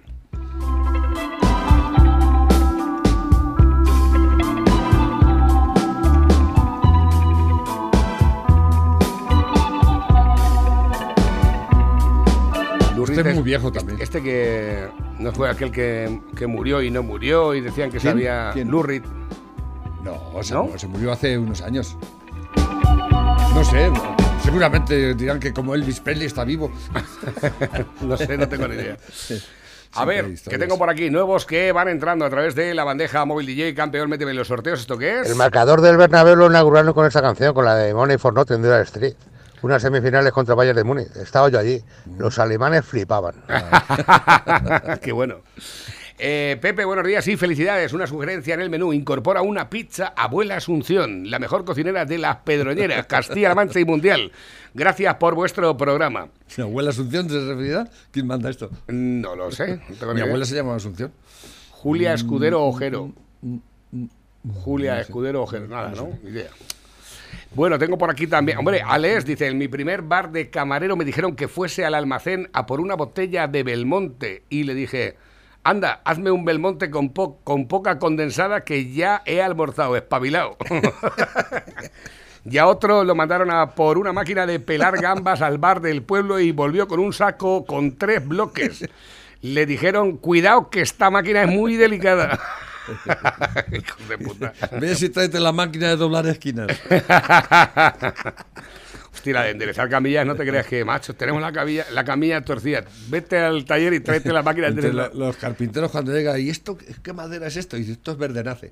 [13.18, 14.00] Este es muy viejo también.
[14.00, 18.12] Este que no fue aquel que, que murió y no murió y decían que ¿Quién?
[18.12, 18.50] sabía.
[18.52, 18.70] ¿Quién?
[18.70, 19.02] Lou Reed.
[20.04, 20.70] No, se, ¿No?
[20.76, 21.96] se murió hace unos años.
[23.58, 23.90] No sé,
[24.44, 26.70] seguramente dirán que como Elvis Presley está vivo.
[28.02, 28.96] No sé, no tengo ni idea.
[29.94, 31.10] A ver, ¿qué tengo por aquí?
[31.10, 34.46] Nuevos que van entrando a través de la bandeja móvil DJ, campeón, méteme en los
[34.46, 34.78] sorteos.
[34.78, 35.30] ¿Esto qué es?
[35.30, 38.62] El marcador del Bernabéu lo inauguraron con esta canción, con la de Money for Nothing
[38.62, 39.14] de Dural Street.
[39.62, 41.16] Unas semifinales contra Bayern de Múnich.
[41.16, 41.82] Estaba yo allí.
[42.16, 43.42] Los alemanes flipaban.
[45.02, 45.40] Qué bueno.
[46.20, 47.92] Eh, Pepe, buenos días y felicidades.
[47.92, 48.92] Una sugerencia en el menú.
[48.92, 54.32] Incorpora una pizza Abuela Asunción, la mejor cocinera de las Pedroñeras, Castilla-La Mancha y Mundial.
[54.74, 56.28] Gracias por vuestro programa.
[56.56, 57.88] ¿Mi abuela Asunción se referirá?
[58.10, 58.68] ¿Quién manda esto?
[58.88, 59.80] No lo sé.
[60.00, 61.12] no Mi abuela se llama Asunción.
[61.70, 63.12] Julia Escudero Ojero.
[64.64, 65.68] Julia Escudero Ojero.
[65.68, 66.18] Nada, ¿no?
[66.24, 66.50] Ni idea.
[67.54, 68.58] Bueno, tengo por aquí también.
[68.58, 72.50] Hombre, Alex dice: En mi primer bar de camarero me dijeron que fuese al almacén
[72.52, 74.42] a por una botella de Belmonte.
[74.48, 75.16] Y le dije:
[75.68, 80.56] Anda, hazme un Belmonte con, po- con poca condensada que ya he almorzado, espabilado.
[82.50, 86.02] Y a otro lo mandaron a por una máquina de pelar gambas al bar del
[86.02, 88.88] pueblo y volvió con un saco con tres bloques.
[89.42, 92.38] Le dijeron, cuidado que esta máquina es muy delicada.
[93.70, 94.54] Hijos de puta.
[94.80, 96.68] Ve si tráete la máquina de doblar esquinas.
[99.18, 102.40] Hostia, la de enderezar camillas, no te creas que, macho, tenemos la camilla, la camilla
[102.40, 102.84] torcida.
[103.08, 105.14] Vete al taller y tráete la máquina de Entre enderezar.
[105.16, 107.76] lo- los carpinteros cuando llega, ¿y esto qué- madera es esto?
[107.76, 108.70] Y dice, esto es verdenace.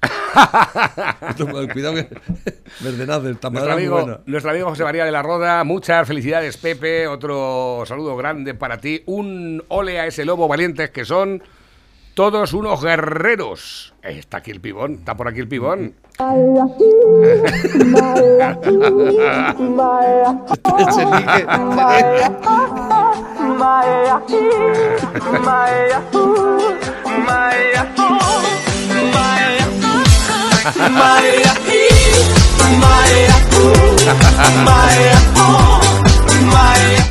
[1.30, 2.08] Esto, Cuidado que
[2.80, 7.08] verdenace, esta Nuestro amigo, nuestro amigo José María de la Roda, muchas felicidades, Pepe.
[7.08, 9.02] Otro saludo grande para ti.
[9.06, 11.42] Un ole a ese lobo valientes que son
[12.18, 13.94] todos unos guerreros.
[14.02, 15.94] Está aquí el pibón, está por aquí el pibón.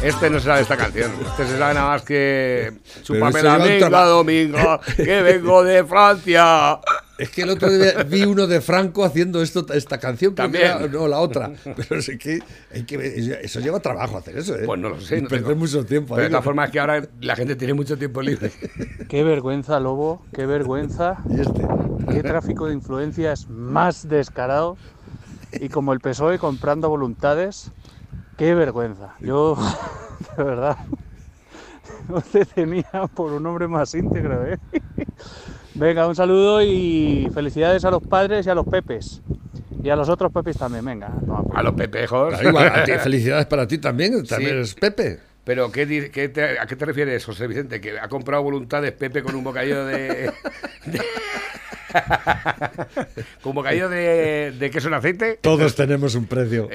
[0.03, 1.11] Este no se sabe esta canción.
[1.25, 2.73] Este se sabe nada más que.
[3.03, 6.79] Chúpame la minga, domingo, que vengo de Francia.
[7.17, 10.65] Es que el otro día vi uno de Franco haciendo esto, esta canción, También.
[10.65, 11.51] era- no, la otra.
[11.89, 12.39] Pero es que,
[12.73, 14.63] hay que eso lleva trabajo hacer eso, ¿eh?
[14.65, 15.21] Pues no lo sé.
[15.21, 16.13] No perder mucho tiempo.
[16.13, 18.51] Pero de todas formas, es que ahora la gente tiene mucho tiempo libre.
[19.09, 21.65] Qué vergüenza, Lobo, qué vergüenza, Y este.
[22.11, 24.77] qué tráfico de influencias más descarado
[25.53, 27.71] y como el PSOE comprando voluntades,
[28.37, 29.15] qué vergüenza.
[29.19, 29.55] Yo,
[30.37, 30.77] de verdad,
[32.07, 34.57] no te tenía por un hombre más íntegro, ¿eh?
[35.75, 39.21] Venga, un saludo y felicidades a los padres y a los pepes.
[39.83, 41.11] Y a los otros pepes también, venga.
[41.25, 42.29] toma por A los pepejos.
[42.33, 44.55] Claro, igual, a ti, felicidades para ti también, también Sí.
[44.57, 45.19] eres Pepe.
[45.43, 47.79] Pero, ¿qué, di- qué te- ¿a qué te refieres, José Vicente?
[47.79, 50.31] ¿Que ha comprado voluntades Pepe con un bocadillo de.
[50.85, 51.01] de-
[53.41, 55.37] con un bocadillo de, de queso en aceite?
[55.41, 56.67] Todos tenemos un precio.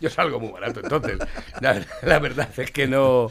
[0.00, 1.18] Yo salgo muy barato, entonces.
[1.60, 3.30] La, la verdad es que no.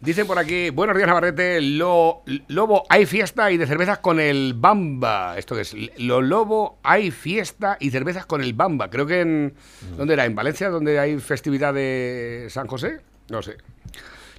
[0.00, 1.60] Dicen por aquí, buenos días, Navarrete.
[1.60, 5.38] Lo, lobo, hay fiesta y de cervezas con el Bamba.
[5.38, 5.76] ¿Esto qué es?
[5.98, 8.90] Lo Lobo, hay fiesta y cervezas con el Bamba.
[8.90, 9.54] Creo que en.
[9.96, 10.24] ¿Dónde era?
[10.24, 13.00] ¿En Valencia, donde hay festividad de San José?
[13.28, 13.56] No sé.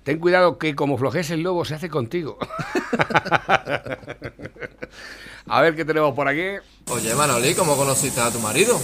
[0.03, 2.37] Ten cuidado que como flojes el lobo se hace contigo.
[5.47, 6.57] A ver qué tenemos por aquí.
[6.89, 8.77] Oye, Manoli, ¿cómo conociste a tu marido?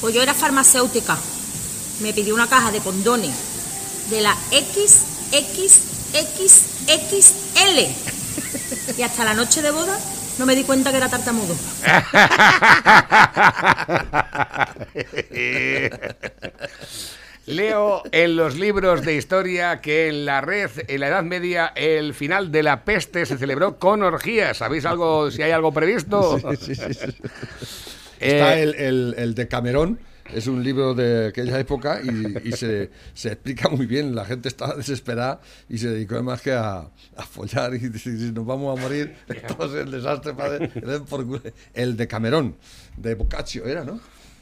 [0.00, 1.18] Pues yo era farmacéutica.
[2.00, 3.34] Me pidió una caja de condones
[4.10, 4.98] de la XXXXL.
[8.98, 9.98] Y hasta la noche de boda
[10.38, 11.54] no me di cuenta que era tartamudo.
[17.46, 22.14] Leo en los libros de historia que en la red, en la Edad Media, el
[22.14, 24.56] final de la peste se celebró con orgías.
[24.56, 26.38] ¿Sabéis algo, si hay algo previsto?
[26.38, 27.16] Sí, sí, sí, sí.
[28.20, 29.98] Eh, Está el, el, el de Camerón,
[30.32, 34.14] es un libro de aquella época y, y se, se explica muy bien.
[34.14, 38.46] La gente estaba desesperada y se dedicó además que a, a follar y si nos
[38.46, 40.34] vamos a morir, esto es el desastre.
[40.34, 40.70] Padre.
[41.74, 42.56] El de Camerón,
[42.96, 44.00] de Boccaccio era, ¿no?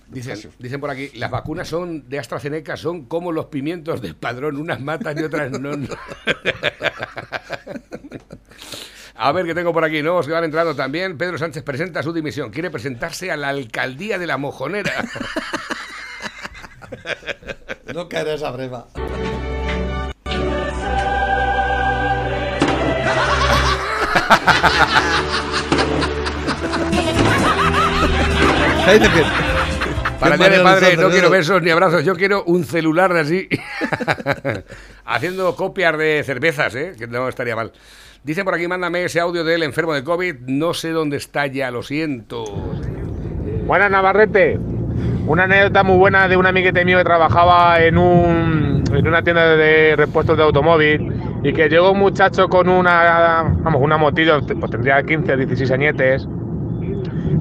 [0.09, 4.59] Dicen, dicen por aquí, las vacunas son de AstraZeneca son como los pimientos del padrón,
[4.59, 5.71] unas matan y otras no.
[9.15, 11.17] A ver qué tengo por aquí, nuevos que van entrando también.
[11.17, 12.51] Pedro Sánchez presenta su dimisión.
[12.51, 14.93] Quiere presentarse a la alcaldía de la Mojonera.
[17.95, 18.87] No caerá esa breva.
[30.19, 33.49] Para el día de padre no quiero besos ni abrazos, yo quiero un celular así.
[35.05, 36.93] Haciendo copias de cervezas, ¿eh?
[36.99, 37.73] que no estaría mal.
[38.23, 40.37] Dice por aquí, mándame ese audio del enfermo de COVID.
[40.47, 42.45] No sé dónde está ya, lo siento.
[43.67, 44.59] Buenas Navarrete.
[45.27, 49.57] Una anécdota muy buena de un amiguete mío que trabajaba en, un, en una tienda
[49.57, 51.13] de repuestos de automóvil
[51.45, 55.71] y que llegó un muchacho con una, vamos, una motillo, pues tendría 15 o 16
[55.71, 56.29] añetes,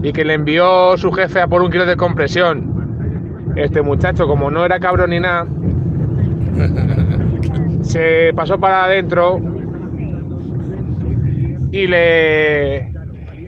[0.04, 3.52] y que le envió su jefe a por un kilo de compresión.
[3.56, 5.46] Este muchacho, como no era cabrón ni nada,
[7.82, 9.39] se pasó para adentro
[11.72, 12.91] y le,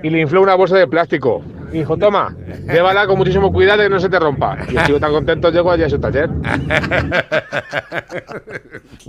[0.02, 1.42] y le infló una bolsa de plástico.
[1.74, 2.38] Y dijo, toma,
[2.72, 4.60] llévala con muchísimo cuidado que no se te rompa.
[4.70, 6.30] Y el chico tan contento llegó allí a su taller.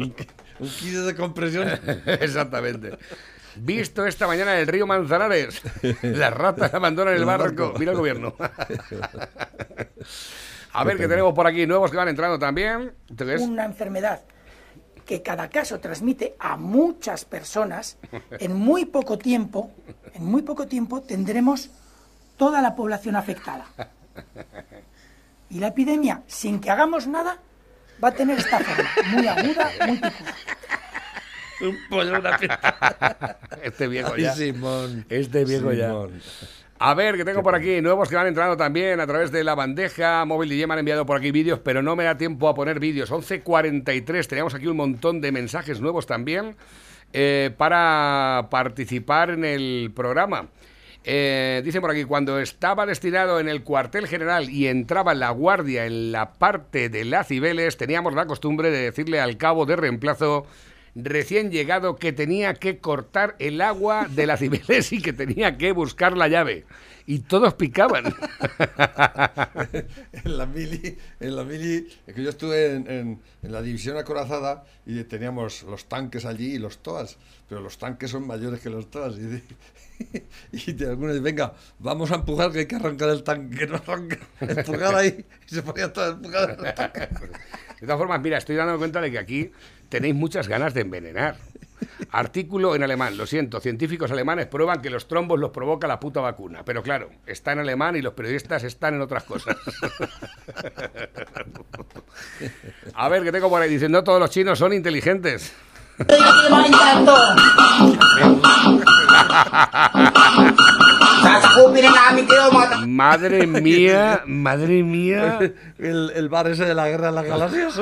[0.00, 1.68] Un kilo de compresión.
[2.06, 2.96] Exactamente.
[3.56, 5.60] Visto esta mañana en el río Manzanares.
[6.00, 7.74] Las ratas abandonan el El barco.
[7.78, 8.34] Mira el gobierno.
[10.72, 12.94] A ver, que tenemos por aquí nuevos que van entrando también.
[13.10, 14.22] ¿Esto qué una enfermedad
[15.04, 17.98] que cada caso transmite a muchas personas,
[18.38, 19.70] en muy poco tiempo,
[20.14, 21.70] en muy poco tiempo tendremos
[22.36, 23.66] toda la población afectada.
[25.50, 27.38] Y la epidemia, sin que hagamos nada,
[28.02, 30.34] va a tener esta forma, muy aguda, muy picuda.
[31.60, 32.38] Un pollo, una.
[33.62, 34.32] Este viejo ya.
[34.34, 35.06] Simón.
[35.08, 35.92] Este viejo ya.
[36.78, 39.54] A ver, que tengo por aquí nuevos que van entrando también a través de la
[39.54, 42.54] bandeja móvil y me han enviado por aquí vídeos, pero no me da tiempo a
[42.54, 43.12] poner vídeos.
[43.12, 46.56] 11.43, teníamos aquí un montón de mensajes nuevos también
[47.12, 50.48] eh, para participar en el programa.
[51.06, 55.84] Eh, dicen por aquí, cuando estaba destinado en el cuartel general y entraba la guardia
[55.84, 60.46] en la parte de las Cibeles, teníamos la costumbre de decirle al cabo de reemplazo
[60.94, 65.72] recién llegado que tenía que cortar el agua de la Cibeles y que tenía que
[65.72, 66.64] buscar la llave.
[67.06, 68.04] Y todos picaban.
[70.24, 74.64] en la mili, en la mili, que yo estuve en, en- en la división acorazada
[74.86, 78.90] y teníamos los tanques allí y los toas, pero los tanques son mayores que los
[78.90, 79.16] toas.
[79.16, 79.42] Y, de-
[80.52, 83.76] y de algunos venga, vamos a empujar que hay que arrancar el tanque, que no
[83.76, 87.08] arranca, empujar ahí, y se ponía todo tanque.
[87.80, 89.50] De todas formas, mira, estoy dándome cuenta de que aquí
[89.88, 91.36] tenéis muchas ganas de envenenar.
[92.10, 96.20] Artículo en alemán, lo siento, científicos alemanes prueban que los trombos los provoca la puta
[96.20, 96.64] vacuna.
[96.64, 99.56] Pero claro, está en alemán y los periodistas están en otras cosas.
[102.94, 103.70] A ver, que tengo por ahí.
[103.70, 105.52] Dicen, no todos los chinos son inteligentes.
[112.86, 115.38] Madre mía, madre mía.
[115.78, 117.80] El, el bar ese de la guerra de las galaxias.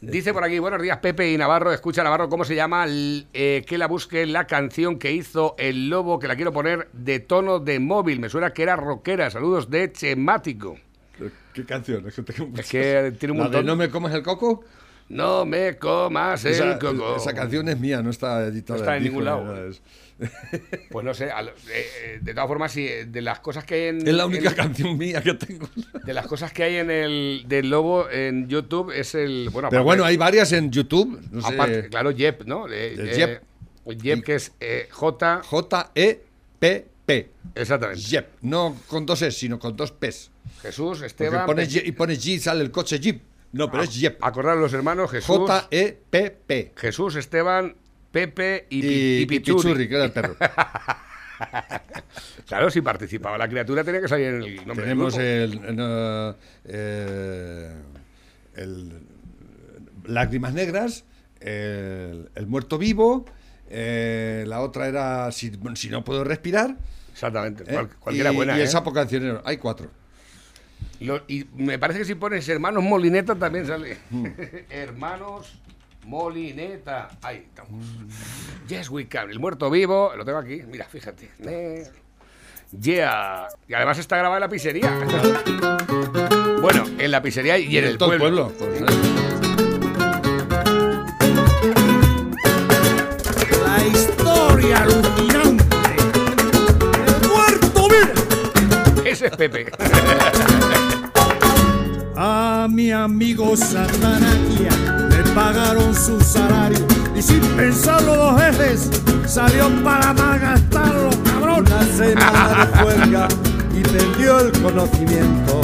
[0.00, 2.84] Dice por aquí, buenos días Pepe y Navarro, escucha Navarro, ¿cómo se llama?
[2.84, 6.88] L- eh, que la busque la canción que hizo El Lobo, que la quiero poner
[6.92, 10.76] de tono de móvil, me suena que era rockera, saludos de Chemático.
[11.52, 12.06] ¿Qué canción?
[12.06, 13.66] Es que, tengo Es que tiene un ¿La de montón.
[13.66, 14.64] ¿No me comas el coco?
[15.08, 17.16] No me comas el Esa, coco.
[17.16, 18.78] esa canción es mía, no está editada.
[18.78, 19.44] No está en disco ningún ni lado.
[19.54, 19.82] nada, es-
[20.90, 23.74] Pues no sé, al- eh, eh, de todas formas, sí, eh, de las cosas que
[23.74, 24.06] hay en...
[24.06, 25.68] Es la única en- canción mía que tengo.
[26.04, 29.48] De las cosas que hay en el del Lobo en YouTube es el...
[29.52, 31.20] Bueno, Pero aparte- bueno, hay varias en YouTube.
[31.30, 31.54] No sé.
[31.54, 32.66] aparte, claro, Jep, ¿no?
[32.70, 33.42] Eh, Jep.
[34.00, 34.52] Jep, que es
[34.90, 35.42] J...
[35.42, 37.28] J-E-P-P.
[37.54, 38.00] Exactamente.
[38.02, 38.28] Jep.
[38.42, 40.30] No con dos S, sino con dos P's.
[40.62, 41.44] Jesús, Esteban...
[41.84, 43.20] y pones G, sale el coche Jeep.
[43.52, 44.22] No, pero es Jep.
[44.22, 45.26] Acordar los hermanos Jesús...
[45.36, 46.72] J-E-P-P.
[46.76, 47.76] Jesús, Esteban,
[48.12, 49.62] Pepe y, Y, y Pichurri.
[49.62, 50.36] Pichurri, que era el perro.
[52.46, 55.26] Claro, si participaba la criatura tenía que salir en el nombre del Tenemos grupo.
[55.28, 56.34] el, en, uh,
[56.66, 57.72] eh,
[58.56, 58.92] el
[60.04, 61.04] Lágrimas Negras,
[61.40, 63.24] el, el Muerto Vivo,
[63.70, 66.76] eh, la otra era si, si no puedo respirar.
[67.12, 67.72] Exactamente, ¿eh?
[67.74, 68.70] cual- cualquiera y, buena, Y el ¿eh?
[68.70, 69.90] Sapo Cancionero, hay cuatro.
[71.00, 73.96] Lo- y me parece que si pones hermanos Molineta también sale.
[74.10, 74.26] Hmm.
[74.70, 75.58] hermanos
[76.04, 77.08] Molineta.
[77.22, 77.84] Ahí estamos.
[78.68, 79.30] Yes, we can.
[79.30, 80.62] El muerto vivo, lo tengo aquí.
[80.66, 81.30] Mira, fíjate.
[82.80, 83.48] Yeah.
[83.68, 84.90] Y además está grabado en la pizzería.
[86.60, 88.48] bueno, en la pizzería y en el todo el pueblo.
[88.48, 88.90] pueblo, pues,
[93.64, 95.64] La historia alucinante.
[97.06, 99.02] El muerto vivo.
[99.04, 99.66] Ese es Pepe.
[103.02, 104.70] A mi amigo Satanaquia
[105.10, 106.86] le pagaron su salario
[107.16, 108.90] y sin pensarlo dos veces
[109.26, 111.66] salió para más gastarlo, cabrón.
[111.66, 113.28] Una semana de huelga
[113.76, 115.62] y perdió el conocimiento.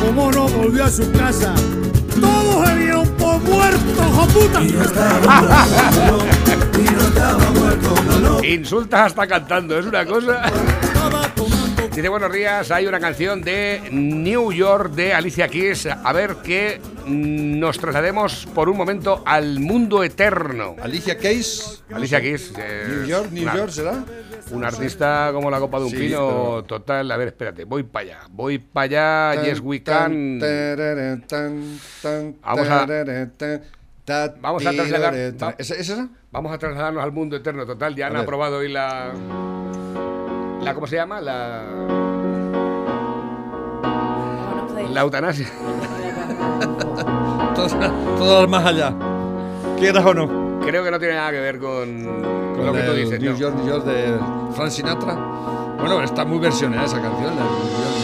[0.00, 1.52] Como no volvió a su casa,
[2.20, 4.62] todos se dieron por muertos, joputa.
[4.62, 6.24] Y no estaba muerto,
[6.78, 8.44] y no estaba muerto, no, no.
[8.44, 10.42] Insultas hasta cantando, es una cosa.
[11.98, 15.86] Dice buenos días, hay una canción de New York de Alicia Keys.
[15.86, 20.76] A ver que nos traslademos por un momento al mundo eterno.
[20.80, 21.82] Alicia Keys.
[21.92, 22.52] Alicia Keys.
[22.56, 24.04] eh, New York, New una- York, ¿será?
[24.52, 27.10] Un artista como la copa de un Sí, pino pero- total.
[27.10, 28.18] A ver, espérate, voy para allá.
[28.30, 30.38] Voy para allá, yes we can.
[30.38, 32.86] Tan, tan, Vamos a-.
[34.40, 35.14] Vamos a trasladar.
[35.14, 36.08] Tira- va- ¿Es, es esa?
[36.30, 37.96] Vamos a trasladarnos al mundo eterno total.
[37.96, 39.12] Ya han aprobado hoy la.
[40.62, 41.20] La ¿Cómo se llama?
[41.20, 41.64] La.
[44.90, 45.46] La eutanasia.
[47.54, 47.66] Todo,
[48.16, 48.94] todo al más allá.
[49.78, 50.60] ¿Quieras o no?
[50.60, 53.20] Creo que no tiene nada que ver con, con Con lo que tú dices.
[53.20, 53.38] New ¿no?
[53.38, 54.18] York, New York de
[54.54, 55.14] Frank Sinatra.
[55.78, 57.97] Bueno, está muy versionada esa canción, la de New York, New York.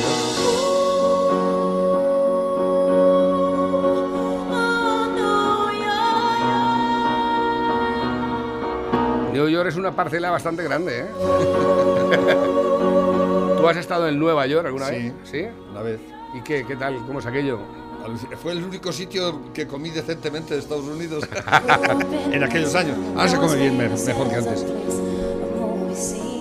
[9.35, 11.07] New York es una parcela bastante grande, ¿eh?
[13.59, 14.95] ¿Tú has estado en Nueva York alguna Sí.
[14.95, 15.13] vez?
[15.25, 15.45] Sí.
[15.73, 16.01] Una vez.
[16.35, 16.97] ¿Y qué, qué tal?
[17.07, 17.59] ¿Cómo es aquello?
[18.43, 21.25] Fue el único sitio que comí decentemente de Estados Unidos
[22.31, 22.97] en aquellos años.
[23.17, 24.65] Ahora se come bien me- mejor que antes.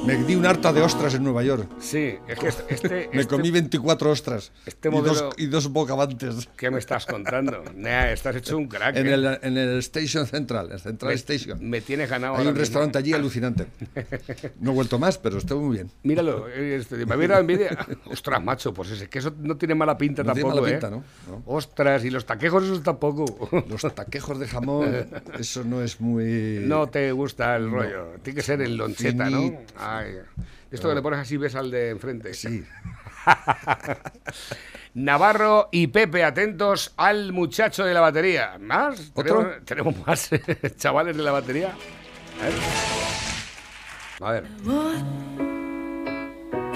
[0.05, 1.65] Me di un harta de ostras en Nueva York.
[1.79, 2.73] Sí, es que este.
[2.73, 6.49] este- Me este- comí 24 ostras este y, modelo- dos, y dos bocavantes.
[6.57, 7.63] ¿Qué me estás contando?
[7.75, 8.97] Nah, estás hecho un crack.
[8.97, 9.13] En ¿eh?
[9.13, 11.69] el, en el Station Central, el Central me, Station.
[11.69, 12.33] me tienes ganado.
[12.35, 12.59] Hay un mismo.
[12.59, 13.67] restaurante allí alucinante.
[14.59, 15.89] No he vuelto más, pero estuvo muy bien.
[16.03, 17.69] Míralo, eh, este, me había dado envidia.
[18.11, 20.79] Ostras, macho, pues ese, que eso no tiene mala pinta No tiene tampoco, mala ¿eh?
[20.79, 21.03] pinta, ¿no?
[21.29, 21.43] No.
[21.45, 23.25] Ostras, y los taquejos esos tampoco.
[23.69, 25.07] Los taquejos de jamón,
[25.39, 26.59] eso no es muy...
[26.65, 27.77] No te gusta el No.
[27.77, 28.05] rollo.
[28.21, 29.37] Tiene que ser en loncheta, ¿no?
[29.37, 29.73] Finito.
[29.97, 30.19] Ay,
[30.71, 32.33] esto que le pones así ves al de enfrente.
[32.33, 32.63] Sí.
[34.95, 38.57] Navarro y Pepe, atentos al muchacho de la batería.
[38.59, 39.11] ¿Más?
[39.13, 39.37] ¿Otro?
[39.39, 40.29] ¿Tenemos, tenemos más
[40.77, 41.73] chavales de la batería?
[42.41, 42.53] A ver.
[44.21, 44.43] A ver.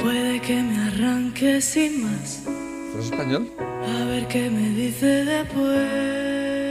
[0.01, 2.43] Puede que me arranque sin más.
[2.97, 3.51] ¿Es español?
[3.59, 6.66] A ver qué me dice después.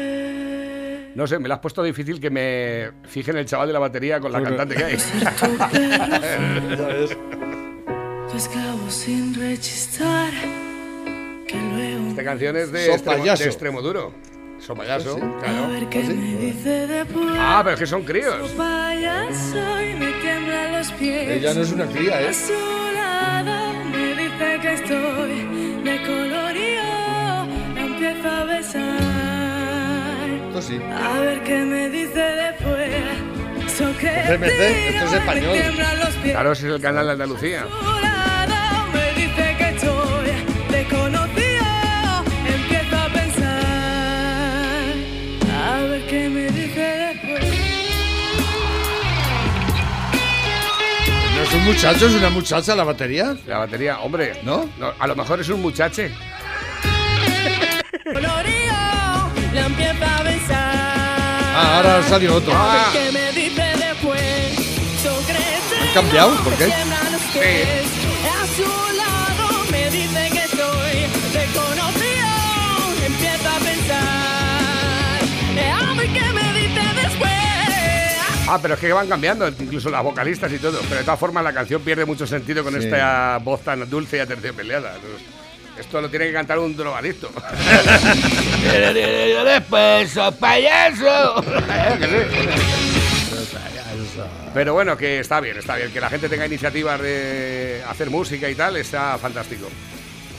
[1.16, 3.78] No sé, me lo has puesto difícil que me fije en el chaval de la
[3.78, 4.96] batería con la Porque- cantante que hay.
[6.76, 7.16] Ya ves.
[8.30, 10.30] Tu esclavo sin rechistar.
[11.48, 12.08] Que luego.
[12.10, 13.42] Esta canción es de, So extremo, payaso.
[13.44, 14.12] de extremo duro.
[14.58, 15.26] So payaso, Sí, sí.
[15.26, 15.68] A claro.
[15.72, 17.26] ver qué me dice después.
[17.38, 18.50] Ah, pero es que son críos.
[18.50, 21.28] Payaso y me tiemblan los pies.
[21.30, 22.32] Ella no es una cría, ¿eh?
[30.56, 30.80] Esto sí.
[30.90, 32.88] A ver qué me dice después.
[34.00, 35.58] Que CMC, esto es español.
[36.22, 37.60] Claro, ese es el canal de Andalucía.
[37.60, 37.68] A su
[38.00, 40.30] lado me dice que estoy
[40.70, 42.24] desconocido.
[42.46, 43.62] Empiezo a pensar.
[45.52, 47.44] A ver qué me dice después.
[51.34, 53.36] ¿No es un muchacho, es una muchacha la batería?
[53.46, 54.40] La batería, hombre.
[54.42, 54.70] ¿No?
[54.98, 56.12] a lo mejor es un muchache.
[61.56, 62.52] ahora salió otro.
[62.54, 62.92] Ah.
[65.82, 66.34] ¿Han cambiado?
[66.44, 66.64] ¿Por qué?
[66.64, 67.68] después.
[78.48, 80.78] Ah, pero es que van cambiando, incluso las vocalistas y todo.
[80.82, 82.80] Pero de todas formas la canción pierde mucho sentido con Sí.
[82.86, 84.94] esta voz tan dulce y aterciopelada.
[85.78, 87.30] Esto lo tiene que cantar un drogadicto.
[90.40, 91.44] Payaso.
[94.54, 95.92] Pero bueno, que está bien, está bien.
[95.92, 99.68] Que la gente tenga iniciativas de hacer música y tal, está fantástico.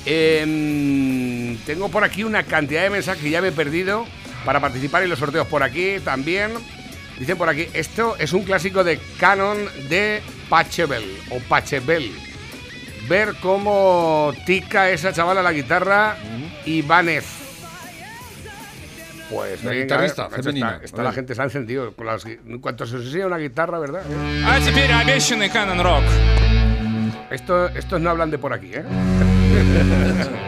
[0.06, 4.06] Em, tengo por aquí una cantidad de mensajes que ya me he perdido
[4.46, 6.52] para participar en los sorteos por aquí también.
[7.20, 9.58] Dicen por aquí, esto es un clásico de Canon
[9.90, 12.27] de Pachebel o Pachebel
[13.08, 16.16] ver cómo tica esa chavala la guitarra
[16.66, 17.26] Ibanez.
[19.30, 20.74] Pues la guitarrista femenina.
[20.76, 21.92] Está, está la gente se ha encendido.
[21.94, 24.04] Con las, en cuanto se enseña una guitarra, ¿verdad?
[27.30, 28.84] Estos, estos no hablan de por aquí, ¿eh?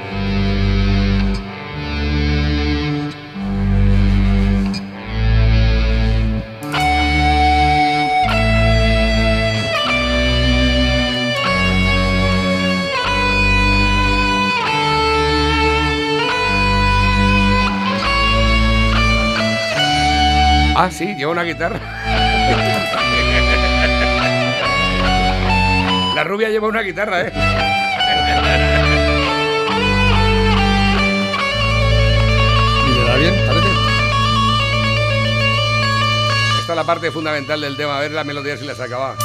[20.81, 21.77] Ah, sí, lleva una guitarra.
[26.15, 27.33] La rubia lleva una guitarra, ¿eh?
[32.87, 33.35] ¿Y le da bien?
[33.45, 33.67] Parece.
[36.61, 39.17] Esta es la parte fundamental del tema, a ver la melodía si las acaba.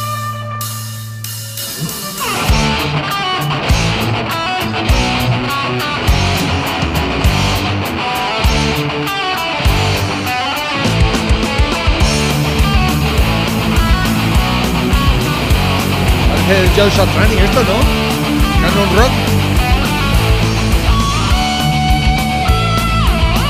[16.46, 17.78] parece Joe Satriani esto, ¿no?
[18.60, 19.12] Canon Rock.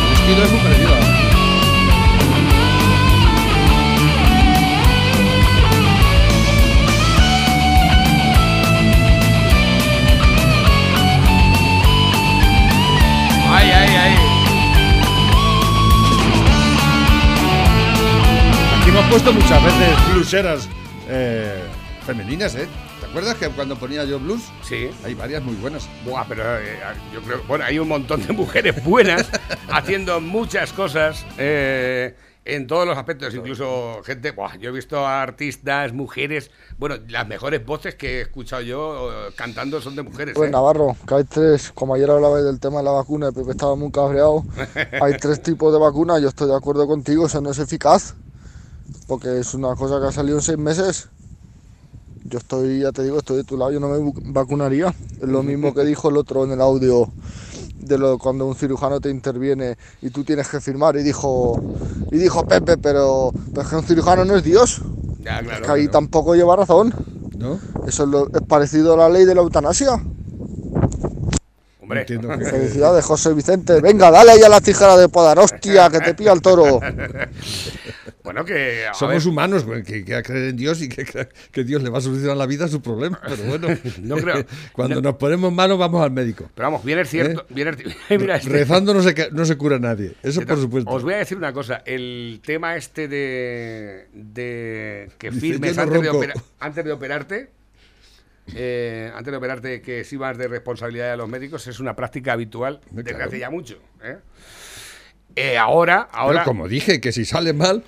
[0.07, 0.95] El estilo es muy parecido.
[13.51, 14.15] Ay, ay, ay.
[18.81, 20.69] Aquí hemos puesto muchas veces bluseras.
[21.09, 21.44] Eh,
[22.05, 22.69] femeninas, ¿eh?
[23.01, 24.43] ¿Te acuerdas que cuando ponía yo blues?
[24.63, 24.91] Sí.
[25.05, 25.89] Hay varias muy buenas.
[26.05, 26.79] Buah, pero eh,
[27.13, 29.29] yo creo bueno, hay un montón de mujeres buenas
[29.69, 35.23] haciendo muchas cosas eh, en todos los aspectos, incluso gente, buah, yo he visto a
[35.23, 40.35] artistas, mujeres, bueno, las mejores voces que he escuchado yo eh, cantando son de mujeres.
[40.35, 40.53] Pues ¿eh?
[40.53, 43.91] Navarro, que hay tres, como ayer hablabais del tema de la vacuna, Pepe estaba muy
[43.91, 44.45] cabreado,
[45.01, 48.15] hay tres tipos de vacunas, yo estoy de acuerdo contigo, eso no es eficaz,
[49.07, 51.09] porque es una cosa que ha salido en seis meses.
[52.25, 54.95] Yo estoy, ya te digo, estoy de tu lado, yo no me vacunaría.
[55.20, 57.09] Es lo mismo que dijo el otro en el audio
[57.79, 61.62] de lo cuando un cirujano te interviene y tú tienes que firmar y dijo
[62.11, 64.81] y dijo Pepe, pero, pero es que un cirujano no es Dios.
[65.22, 65.93] Ya, Es claro, que ahí claro.
[65.93, 66.95] tampoco lleva razón.
[67.39, 67.59] ¿No?
[67.87, 70.03] Eso es, lo- es parecido a la ley de la eutanasia.
[71.85, 72.07] Hombre.
[72.51, 73.78] Felicidades, José Vicente.
[73.82, 75.39] Venga, dale ahí a la tijera de podar.
[75.39, 76.80] Hostia, que te pilla el toro.
[78.24, 78.85] bueno, que.
[78.95, 80.89] Somos ver, humanos, pues, que, que creer en Dios y
[81.53, 83.20] que, Dios le va a solucionar la vida a su problema.
[83.22, 83.68] Pero bueno,
[84.01, 86.49] No creo- cuando no- nos ponemos malos vamos al médico.
[86.55, 87.43] Pero vamos, bien es cierto.
[87.43, 87.47] ¿Eh?
[87.51, 90.14] bien es- mira, este- Rezando no se, no se cura nadie.
[90.22, 90.91] Eso por supuesto.
[90.91, 91.82] Os voy a decir una cosa.
[91.85, 97.51] El tema este de, de que firmes antes, de, opera- antes de operarte,
[98.55, 102.81] eh, antes de operarte que exhimas de responsabilidad a los médicos es una práctica habitual
[102.91, 103.27] desde claro.
[103.27, 103.79] hace ya mucho.
[104.03, 104.19] ¿eh?
[105.37, 106.41] Eh, ahora, ahora.
[106.41, 107.83] Pero como dije, que si sale mal,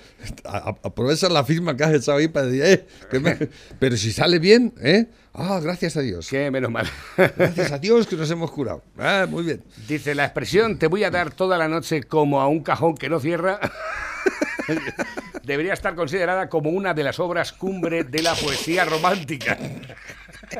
[0.83, 3.37] aprovecha la firma que has echado ahí para decir, eh, que me-
[3.79, 5.05] pero si sale bien, ¿eh?
[5.33, 6.27] Ah, gracias a Dios.
[6.29, 6.87] Que menos mal.
[7.15, 8.83] Gracias a Dios que nos hemos curado.
[8.97, 9.63] Ah, muy bien.
[9.87, 13.07] Dice la expresión te voy a dar toda la noche como a un cajón que
[13.07, 13.59] no cierra.
[15.43, 19.57] Debería estar considerada como una de las obras cumbre de la poesía romántica.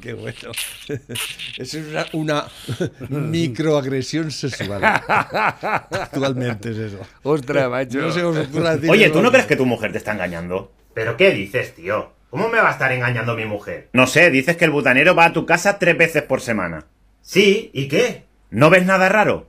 [0.00, 0.52] Qué bueno.
[1.56, 2.46] Eso es una, una
[3.10, 4.84] microagresión sexual.
[4.84, 7.00] Actualmente es eso.
[7.24, 7.98] Ostras, macho.
[7.98, 9.10] No decir Oye.
[9.10, 10.72] ¿tú no crees que tu mujer te está engañando?
[10.94, 12.12] ¿Pero qué dices, tío?
[12.30, 13.88] ¿Cómo me va a estar engañando mi mujer?
[13.94, 16.84] No sé, dices que el butanero va a tu casa tres veces por semana.
[17.20, 18.26] Sí, ¿y qué?
[18.50, 19.48] ¿No ves nada raro?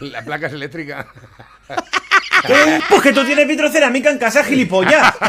[0.00, 1.06] La placa es eléctrica.
[2.88, 5.14] Pues que tú tienes vitrocerámica en casa, gilipollas.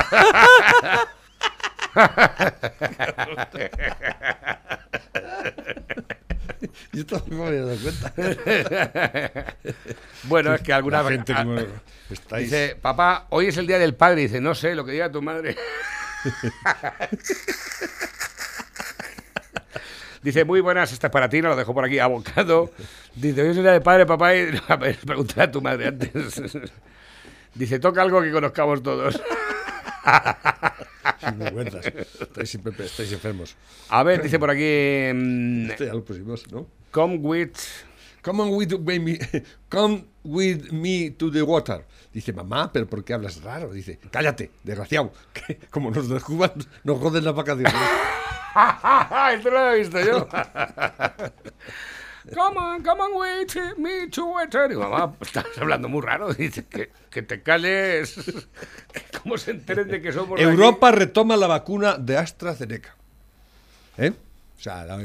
[6.93, 8.14] Yo también me había dado cuenta.
[10.24, 11.55] bueno, es que alguna La gente como
[12.09, 14.22] estáis- Dice, papá, hoy es el día del padre.
[14.22, 15.55] Dice, no sé, lo que diga tu madre.
[20.22, 22.72] Dice, muy buenas, esta es para ti, no lo dejo por aquí abocado.
[23.16, 24.51] Dice, hoy es el día del padre, papá, y
[25.05, 26.12] pregúntale a tu madre antes.
[27.56, 29.22] Dice, toca algo que conozcamos todos.
[31.20, 31.86] Sinvergüenzas.
[31.86, 33.56] Estáis, siempre- estáis enfermos.
[33.89, 35.12] A ver, dice por aquí.
[35.14, 36.68] mm, Este ya lo pusimos, ¿no?
[36.91, 37.52] Come with.
[38.24, 39.18] Come on with me,
[39.70, 41.84] come with me to the water.
[42.14, 43.72] Dice, mamá, ¿pero por qué hablas raro?
[43.74, 45.12] Dice, cállate, desgraciado.
[45.34, 46.52] que como nos descubran,
[46.84, 47.74] nos joden las vacaciones.
[49.34, 50.28] Esto no lo he visto yo.
[52.34, 54.70] Come on, come on, wait me to water.
[54.70, 56.34] Digo, mamá, estás hablando muy raro.
[56.38, 58.16] Dice que, que te calles.
[59.24, 60.44] ¿Cómo se enteren de que somos de?
[60.44, 62.96] Europa retoma la vacuna de AstraZeneca.
[63.98, 64.12] ¿Eh?
[64.58, 64.98] O sea, la,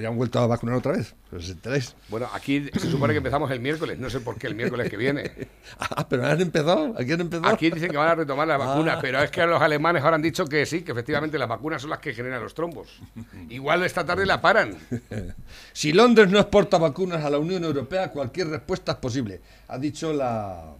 [0.00, 1.14] ya han vuelto a vacunar otra vez.
[1.32, 1.94] ¿Os enteráis?
[2.08, 3.98] Bueno, aquí se supone que empezamos el miércoles.
[3.98, 5.30] No sé por qué el miércoles que viene.
[5.78, 6.94] Ah, pero han empezado.
[6.98, 7.48] Aquí han empezado.
[7.52, 8.98] Aquí dicen que van a retomar la vacuna, Ah.
[9.00, 11.90] pero es que los alemanes ahora han dicho que sí, que efectivamente las vacunas son
[11.90, 13.00] las que generan los trombos.
[13.48, 14.76] Igual esta tarde la paran.
[15.72, 20.12] Si Londres no exporta vacunas a la Unión Europea, cualquier respuesta es posible, ha dicho
[20.12, 20.74] la,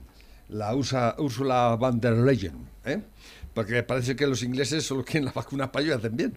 [0.50, 2.68] la USA Ursula von der Leyen.
[2.84, 3.00] ¿eh?
[3.54, 6.34] Porque parece que los ingleses solo quieren las vacunas para ellos y hacen bien.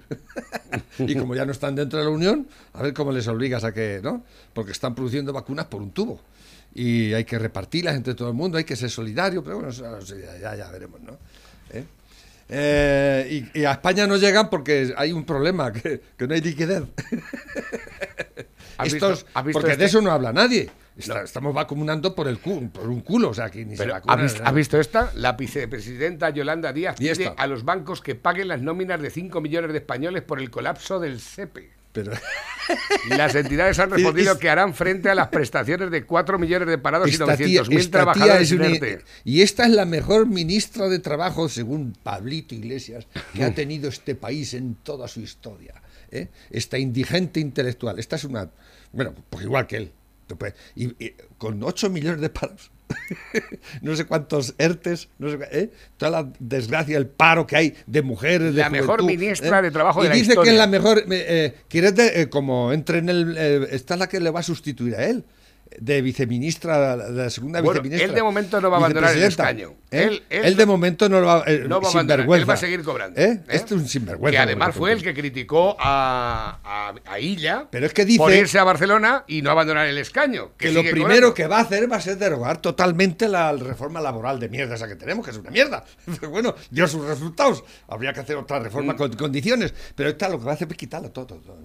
[0.99, 3.73] y como ya no están dentro de la Unión, a ver cómo les obligas a
[3.73, 4.23] que, ¿no?
[4.53, 6.21] Porque están produciendo vacunas por un tubo.
[6.73, 10.55] Y hay que repartirlas entre todo el mundo, hay que ser solidario, pero bueno, ya,
[10.55, 11.17] ya, veremos, ¿no?
[11.71, 11.83] ¿Eh?
[12.49, 16.41] Eh, y, y a España no llegan porque hay un problema, que, que no hay
[16.41, 16.83] liquidez.
[18.77, 19.83] ¿Has Estos- visto- has visto porque este?
[19.83, 20.69] de eso no habla nadie.
[20.97, 24.13] Está- Estamos vacunando por el cu- por un culo, o sea, que ni se vacuna.
[24.43, 25.11] ¿has, visto, esta?
[25.15, 27.29] La vicepresidenta Yolanda Díaz ¿Y pide esta?
[27.37, 30.99] a los bancos que paguen las nóminas de 5 millones de españoles por el colapso
[30.99, 31.69] del SEPE.
[31.91, 32.11] Pero
[33.09, 36.77] Las entidades han respondido Es- que harán frente a las prestaciones de 4 millones de
[36.77, 38.67] parados y esta tía- 900.000 esta tía trabajadores una-
[39.23, 44.15] y esta es la mejor ministra de Trabajo, según Pablito Iglesias, que ha tenido este
[44.15, 45.75] país en toda su historia.
[46.11, 46.27] ¿Eh?
[46.49, 47.99] Esta indigente intelectual.
[47.99, 48.49] Esta es una.
[48.91, 49.91] Bueno, pues igual que él.
[50.75, 52.71] Y, y con 8 millones de paros.
[53.81, 55.69] no sé cuántos ERTES, no sé, ¿eh?
[55.97, 59.63] toda la desgracia, el paro que hay de mujeres, de La mejor ministra ¿eh?
[59.63, 62.99] de Trabajo y de la dice que es la mejor, eh, eh, eh, como entre
[62.99, 63.37] en el,
[63.71, 65.23] esta es la que le va a sustituir a él.
[65.79, 68.09] De viceministra, de la segunda Bueno, viceministra.
[68.09, 69.73] él de momento no va a abandonar el escaño.
[69.91, 70.03] ¿eh?
[70.03, 72.53] Él- Él, él de momento no lo va, eh, No va a abandonar, él va
[72.53, 73.19] a seguir cobrando.
[73.19, 74.31] Este es un sinvergüenza.
[74.31, 78.33] Que además fue el que criticó a, a, a Illa Pero es que dice- por
[78.33, 80.51] irse a Barcelona y no abandonar el escaño.
[80.57, 81.33] que lo primero cobrando.
[81.33, 84.87] que va a hacer va a ser derogar totalmente la reforma laboral de mierda esa
[84.87, 85.83] que tenemos, que es una mierda.
[86.19, 87.63] Pero bueno, dio sus resultados.
[87.87, 88.97] Habría que hacer otra reforma Mm.
[88.97, 89.73] con condiciones.
[89.95, 91.25] Pero esta lo que va a hacer es quitarlo todo.
[91.25, 91.57] todo.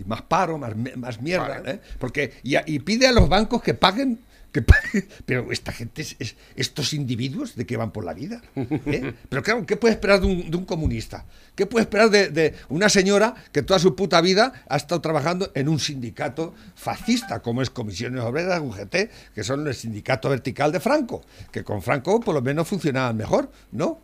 [0.00, 1.62] Y más paro, más, más mierda.
[1.66, 1.80] ¿eh?
[1.98, 4.20] Porque, y pide a los bancos que paguen.
[4.52, 4.64] Que.
[5.26, 8.42] Pero esta gente, es, es- estos individuos, ¿de qué van por la vida?
[8.56, 9.12] ¿Eh?
[9.28, 11.24] Pero claro, ¿qué puede esperar de un, de un comunista?
[11.54, 15.50] ¿Qué puede esperar de, de una señora que toda su puta vida ha estado trabajando
[15.54, 18.96] en un sindicato fascista, como es Comisiones Obreras, UGT,
[19.34, 21.22] que son el sindicato vertical de Franco?
[21.52, 24.00] Que con Franco por lo menos funcionaban mejor, ¿no?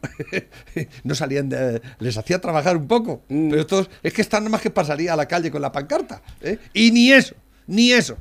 [1.05, 3.23] no salían de, les hacía trabajar un poco.
[3.29, 3.51] Mm.
[3.51, 6.23] Pero estos es que están más que pasaría a la calle con la pancarta.
[6.41, 6.59] ¿eh?
[6.73, 7.35] Y ni eso,
[7.67, 8.17] ni eso.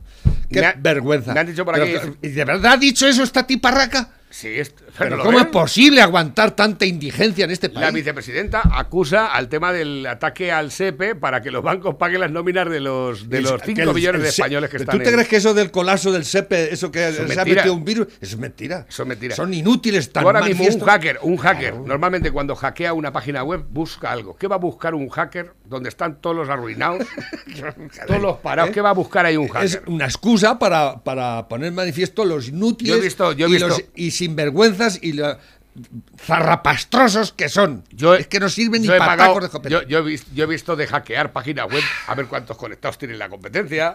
[0.50, 1.34] Qué Me ha- vergüenza.
[1.34, 4.10] me han dicho por aquí- ¿y ¿De verdad ha dicho eso esta tiparraca?
[4.30, 7.86] Sí, es- Pero ¿lo ¿cómo es posible aguantar tanta indigencia en este país?
[7.86, 12.32] La vicepresidenta acusa al tema del ataque al SEPE para que los bancos paguen las
[12.32, 15.04] nóminas de los de los que 5 el- millones de españoles que ¿Pero están ¿Tú
[15.04, 17.74] te en- crees que eso del colapso del SEPE, eso que Eso se ha metido
[17.74, 18.86] un virus, eso es mentira?
[18.90, 19.36] Eso es mentira.
[19.38, 23.64] Son inútiles tan ahora mismo un hacker, un hacker, normalmente cuando hackea una página web
[23.70, 24.36] busca algo.
[24.36, 27.06] ¿Qué va a buscar un hacker donde están todos los arruinados,
[28.08, 28.70] todos los parados?
[28.72, 28.74] ¿Eh?
[28.74, 29.66] ¿Qué va a buscar ahí un hacker?
[29.66, 33.52] Es una excusa para, para poner manifiesto los inútiles Yo he visto- yo he y,
[33.54, 35.38] visto- los- y sinvergüenzas y los
[36.20, 37.84] zarrapastrosos que son.
[38.18, 40.48] es que no sirven ni Yo para pagado- de yo, yo he visto, yo he
[40.48, 43.94] visto de hackear páginas web a ver cuántos conectados tiene la competencia.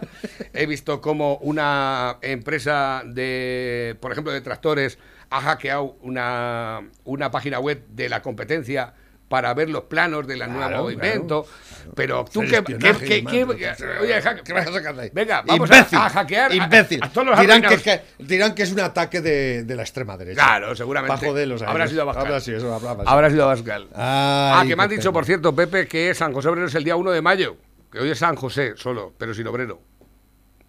[0.53, 4.97] He visto cómo una empresa de, por ejemplo, de tractores
[5.29, 8.93] ha hackeado una, una página web de la competencia
[9.31, 11.47] para ver los planos del nuevo Claro, movimiento.
[11.95, 14.67] Pero tú El qué, espionaje qué- y qué- demás, qué- pero- oye, hack- ¿Qué vas
[14.67, 15.09] a sacar de ahí?
[15.11, 16.99] Venga, vamos Imbécil, a, a hackear Imbécil.
[17.03, 20.15] A, todos los dirán, que, que- dirán que es un ataque de, de la extrema
[20.15, 20.43] derecha.
[20.43, 21.25] Claro, seguramente.
[21.25, 21.31] Para
[21.67, 22.25] a Habrá sido Abascal.
[22.27, 23.83] Habrá sido eso, habrá- Habrá sido Abascal.
[23.93, 25.13] Ay, ah, que me han dicho, pena.
[25.13, 27.57] por cierto, Pepe, que San José Obrero es el día 1 de mayo.
[27.91, 29.81] Que hoy es San José solo, pero sin obrero.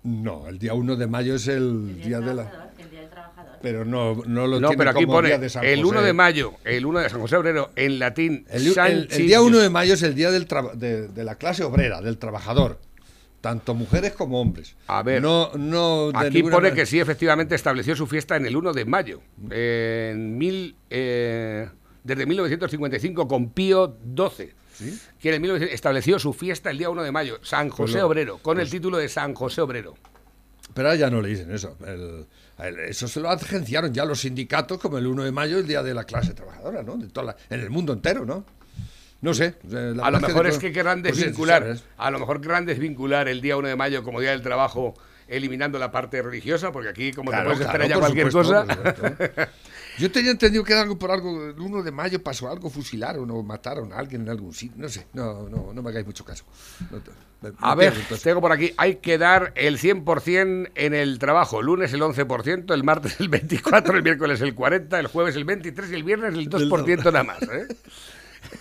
[0.04, 2.70] No, el día 1 de mayo es el, día de la...
[3.62, 5.92] Pero no, no lo No, tiene pero aquí como pone día de San el 1
[5.94, 6.06] José.
[6.06, 8.64] de mayo, el 1 de San José Obrero, en latín, El,
[9.26, 12.78] día 1 de mayo es el día del de, de la clase obrera, del trabajador.
[13.40, 14.76] Tanto mujeres como hombres.
[14.86, 18.54] A ver, no, no Aquí pone manera- que sí, efectivamente, estableció su fiesta en el
[18.56, 19.20] 1 de mayo.
[19.50, 21.68] En mil, eh,
[22.04, 24.52] desde 1955 con Pío XII.
[25.20, 27.98] Que en el 1900 estableció su fiesta el día 1 de mayo, San Pues José
[27.98, 29.94] lo- Obrero, con el pues- título de San José Obrero.
[30.74, 31.76] Pero ahora ya no le dicen eso.
[31.86, 32.26] El-
[32.68, 35.94] eso se lo agenciaron ya los sindicatos como el 1 de mayo, el día de
[35.94, 36.96] la clase trabajadora, ¿no?
[36.96, 38.44] De toda la- en el mundo entero, ¿no?
[39.20, 39.54] No sé.
[40.02, 43.56] A lo mejor es que querrán pues desvincular, a lo mejor querrán desvincular el día
[43.56, 44.94] 1 de mayo como día del trabajo,
[45.28, 48.66] eliminando la parte religiosa, porque aquí, como Claro, te puedes claro, esperar ya cualquier supuesto,
[48.66, 49.48] cosa.
[49.98, 53.30] Yo tenía entendido que era algo por algo, el 1 de mayo pasó algo, fusilaron
[53.30, 56.24] o mataron a alguien en algún sitio, no sé, no, no, no me hagáis mucho
[56.24, 56.44] caso.
[56.90, 61.60] No A ver, tengo por aquí, hay que dar el 100% en el trabajo.
[61.60, 65.90] Lunes el 11%, el martes el 24%, el miércoles el 40%, el jueves el 23%
[65.90, 67.42] y el viernes el 2% nada más.
[67.42, 67.68] ¿eh?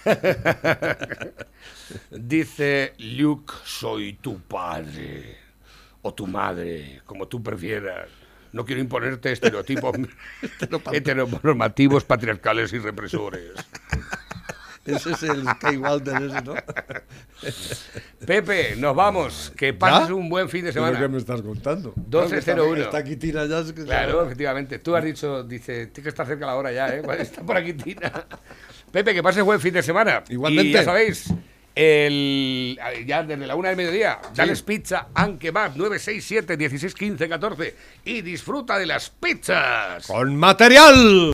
[2.12, 5.38] Dice Luke, soy tu padre
[6.02, 8.10] o tu madre, como tú prefieras.
[8.54, 9.96] No quiero imponerte estereotipos
[10.92, 13.52] heteronormativos, patriarcales y represores.
[14.84, 16.56] Ese es el Kay Walter ese, ¿no?
[18.26, 19.54] Pepe, nos vamos.
[19.56, 20.16] Que pases ¿Ya?
[20.16, 21.00] un buen fin de ¿Pero semana.
[21.00, 21.94] qué me estás contando?
[21.96, 22.78] 12.01.
[22.82, 23.60] Está aquí Tina ya.
[23.60, 24.80] es que- Claro, efectivamente.
[24.80, 27.02] Tú has dicho, dice, tiene que estar cerca la hora ya, ¿eh?
[27.20, 28.12] Está por aquí Tina.
[28.92, 30.24] Pepe, que pases buen fin de semana.
[30.30, 30.70] Igualmente.
[30.70, 31.32] Y ya sabéis,
[31.76, 37.76] el, ya desde la una del mediodía, dales pizza, aunque más, 967 16 15 14
[38.06, 40.08] y disfruta de las pizzas.
[40.08, 41.30] ¡Con material!